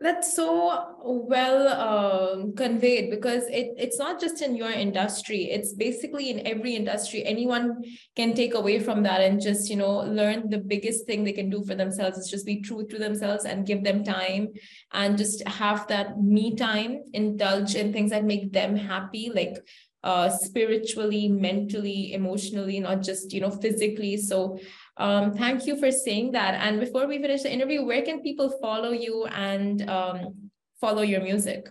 that's 0.00 0.34
so 0.34 0.96
well 1.02 1.68
uh, 1.68 2.46
conveyed 2.56 3.10
because 3.10 3.44
it, 3.48 3.74
it's 3.76 3.98
not 3.98 4.18
just 4.18 4.40
in 4.40 4.56
your 4.56 4.70
industry. 4.70 5.50
It's 5.50 5.74
basically 5.74 6.30
in 6.30 6.46
every 6.46 6.74
industry. 6.74 7.22
Anyone 7.26 7.82
can 8.16 8.32
take 8.32 8.54
away 8.54 8.78
from 8.78 9.02
that 9.02 9.20
and 9.20 9.40
just 9.40 9.68
you 9.68 9.76
know 9.76 9.98
learn 9.98 10.48
the 10.48 10.58
biggest 10.58 11.06
thing 11.06 11.22
they 11.22 11.32
can 11.32 11.50
do 11.50 11.62
for 11.64 11.74
themselves 11.74 12.16
is 12.16 12.30
just 12.30 12.46
be 12.46 12.62
true 12.62 12.86
to 12.86 12.98
themselves 12.98 13.44
and 13.44 13.66
give 13.66 13.84
them 13.84 14.02
time 14.02 14.48
and 14.92 15.18
just 15.18 15.46
have 15.46 15.86
that 15.88 16.18
me 16.18 16.56
time 16.56 17.02
indulge 17.12 17.74
in 17.74 17.92
things 17.92 18.10
that 18.10 18.24
make 18.24 18.52
them 18.52 18.76
happy 18.76 19.30
like 19.34 19.58
uh, 20.02 20.30
spiritually 20.30 21.28
mentally 21.28 22.14
emotionally 22.14 22.80
not 22.80 23.02
just 23.02 23.34
you 23.34 23.40
know 23.42 23.50
physically. 23.50 24.16
So 24.16 24.58
um, 24.96 25.34
thank 25.34 25.66
you 25.66 25.76
for 25.76 25.90
saying 25.90 26.32
that. 26.32 26.54
And 26.54 26.80
before 26.80 27.06
we 27.06 27.18
finish 27.18 27.42
the 27.42 27.52
interview, 27.52 27.84
where 27.84 28.02
can 28.02 28.22
people 28.22 28.50
follow 28.60 28.90
you 28.90 29.26
and 29.26 29.88
um, 29.88 30.50
follow 30.80 31.02
your 31.02 31.22
music? 31.22 31.68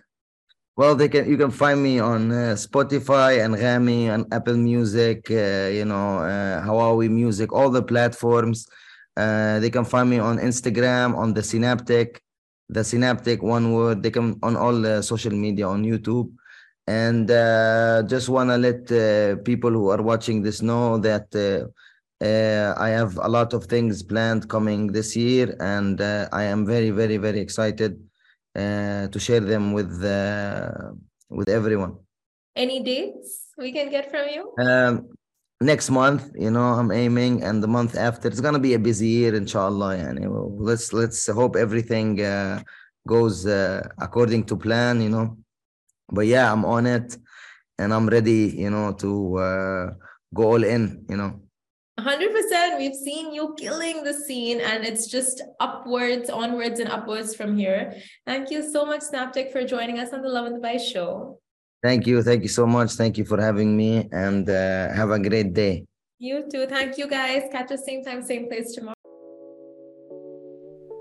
Well, 0.76 0.94
they 0.94 1.08
can. 1.08 1.28
You 1.28 1.36
can 1.36 1.50
find 1.50 1.82
me 1.82 1.98
on 1.98 2.32
uh, 2.32 2.56
Spotify 2.56 3.38
Anghami 3.44 4.08
and 4.08 4.24
Apple 4.32 4.56
Music. 4.56 5.30
Uh, 5.30 5.68
you 5.68 5.84
know, 5.84 6.18
uh, 6.18 6.64
Huawei 6.64 7.10
Music, 7.10 7.52
all 7.52 7.70
the 7.70 7.82
platforms. 7.82 8.66
Uh, 9.16 9.58
they 9.58 9.68
can 9.68 9.84
find 9.84 10.08
me 10.08 10.18
on 10.18 10.38
Instagram, 10.38 11.14
on 11.16 11.34
the 11.34 11.42
Synaptik, 11.42 12.20
the 12.68 12.80
Synaptik 12.80 13.42
one 13.42 13.72
word. 13.72 14.02
They 14.02 14.10
can 14.10 14.38
on 14.42 14.56
all 14.56 15.02
social 15.02 15.32
media 15.32 15.68
on 15.68 15.84
YouTube. 15.84 16.30
And 16.86 17.30
uh, 17.30 18.02
just 18.06 18.28
wanna 18.28 18.56
let 18.56 18.90
uh, 18.90 19.36
people 19.42 19.70
who 19.70 19.90
are 19.90 20.02
watching 20.02 20.42
this 20.42 20.62
know 20.62 20.98
that 20.98 21.28
uh, 22.22 22.74
I 22.76 22.88
have 22.90 23.16
a 23.16 23.28
lot 23.28 23.54
of 23.54 23.64
things 23.64 24.02
planned 24.02 24.48
coming 24.48 24.88
this 24.88 25.16
year, 25.16 25.56
and 25.60 26.00
uh, 26.00 26.28
I 26.32 26.44
am 26.44 26.66
very, 26.66 26.90
very, 26.90 27.16
very 27.16 27.40
excited 27.40 27.98
uh, 28.54 29.08
to 29.08 29.18
share 29.18 29.40
them 29.40 29.72
with 29.72 30.04
uh, 30.04 30.92
with 31.30 31.48
everyone. 31.48 31.96
Any 32.56 32.82
dates 32.82 33.46
we 33.56 33.72
can 33.72 33.90
get 33.90 34.10
from 34.10 34.28
you? 34.28 34.52
Um, 34.62 35.08
next 35.60 35.88
month, 35.90 36.30
you 36.34 36.50
know, 36.50 36.74
I'm 36.74 36.92
aiming, 36.92 37.42
and 37.42 37.62
the 37.62 37.68
month 37.68 37.96
after, 37.96 38.28
it's 38.28 38.40
gonna 38.40 38.58
be 38.58 38.74
a 38.74 38.78
busy 38.78 39.08
year, 39.08 39.34
inshallah. 39.34 39.96
Yani, 39.96 40.26
let's 40.58 40.92
let's 40.92 41.26
hope 41.26 41.56
everything 41.56 42.20
uh, 42.20 42.62
goes 43.06 43.46
uh, 43.46 43.86
according 43.98 44.44
to 44.44 44.56
plan, 44.56 45.00
you 45.00 45.08
know. 45.08 45.38
But 46.12 46.26
yeah, 46.26 46.52
I'm 46.52 46.66
on 46.66 46.86
it, 46.86 47.16
and 47.78 47.94
I'm 47.94 48.08
ready, 48.08 48.52
you 48.58 48.68
know, 48.68 48.92
to 48.94 49.94
go 50.34 50.42
all 50.42 50.64
in, 50.64 51.06
you 51.08 51.16
know. 51.16 51.40
100% 52.00 52.78
we've 52.78 52.94
seen 52.94 53.32
you 53.34 53.54
killing 53.58 54.02
the 54.04 54.14
scene 54.14 54.60
and 54.60 54.84
it's 54.84 55.06
just 55.06 55.42
upwards 55.60 56.30
onwards 56.30 56.80
and 56.80 56.88
upwards 56.88 57.34
from 57.34 57.56
here. 57.56 57.94
Thank 58.26 58.50
you 58.50 58.60
so 58.70 58.84
much 58.86 59.02
Synaptik 59.02 59.52
for 59.52 59.64
joining 59.64 59.98
us 59.98 60.12
on 60.12 60.22
the 60.22 60.28
lovin 60.28 60.60
dubai 60.60 60.80
show. 60.80 61.38
Thank 61.82 62.06
you 62.06 62.22
thank 62.22 62.42
you 62.42 62.48
so 62.48 62.66
much. 62.66 62.92
Thank 62.92 63.18
you 63.18 63.24
for 63.24 63.40
having 63.40 63.76
me 63.76 64.08
and 64.12 64.48
uh, 64.48 64.92
have 64.92 65.10
a 65.10 65.18
great 65.18 65.52
day. 65.52 65.84
You 66.18 66.44
too. 66.50 66.66
Thank 66.66 66.98
you 66.98 67.08
guys. 67.08 67.42
Catch 67.50 67.72
us 67.72 67.84
same 67.84 68.04
time 68.04 68.22
same 68.22 68.48
place 68.48 68.72
tomorrow. 68.74 68.94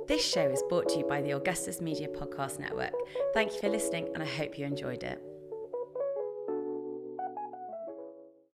This 0.07 0.25
show 0.25 0.49
is 0.49 0.63
brought 0.69 0.89
to 0.89 0.99
you 0.99 1.05
by 1.05 1.21
the 1.21 1.31
augustus 1.31 1.81
media 1.81 2.07
podcast 2.07 2.59
network. 2.59 2.93
Thank 3.33 3.53
you 3.53 3.59
for 3.59 3.69
listening 3.69 4.09
and 4.13 4.23
i 4.23 4.25
hope 4.25 4.57
you 4.57 4.65
enjoyed 4.65 5.03
it 5.03 5.28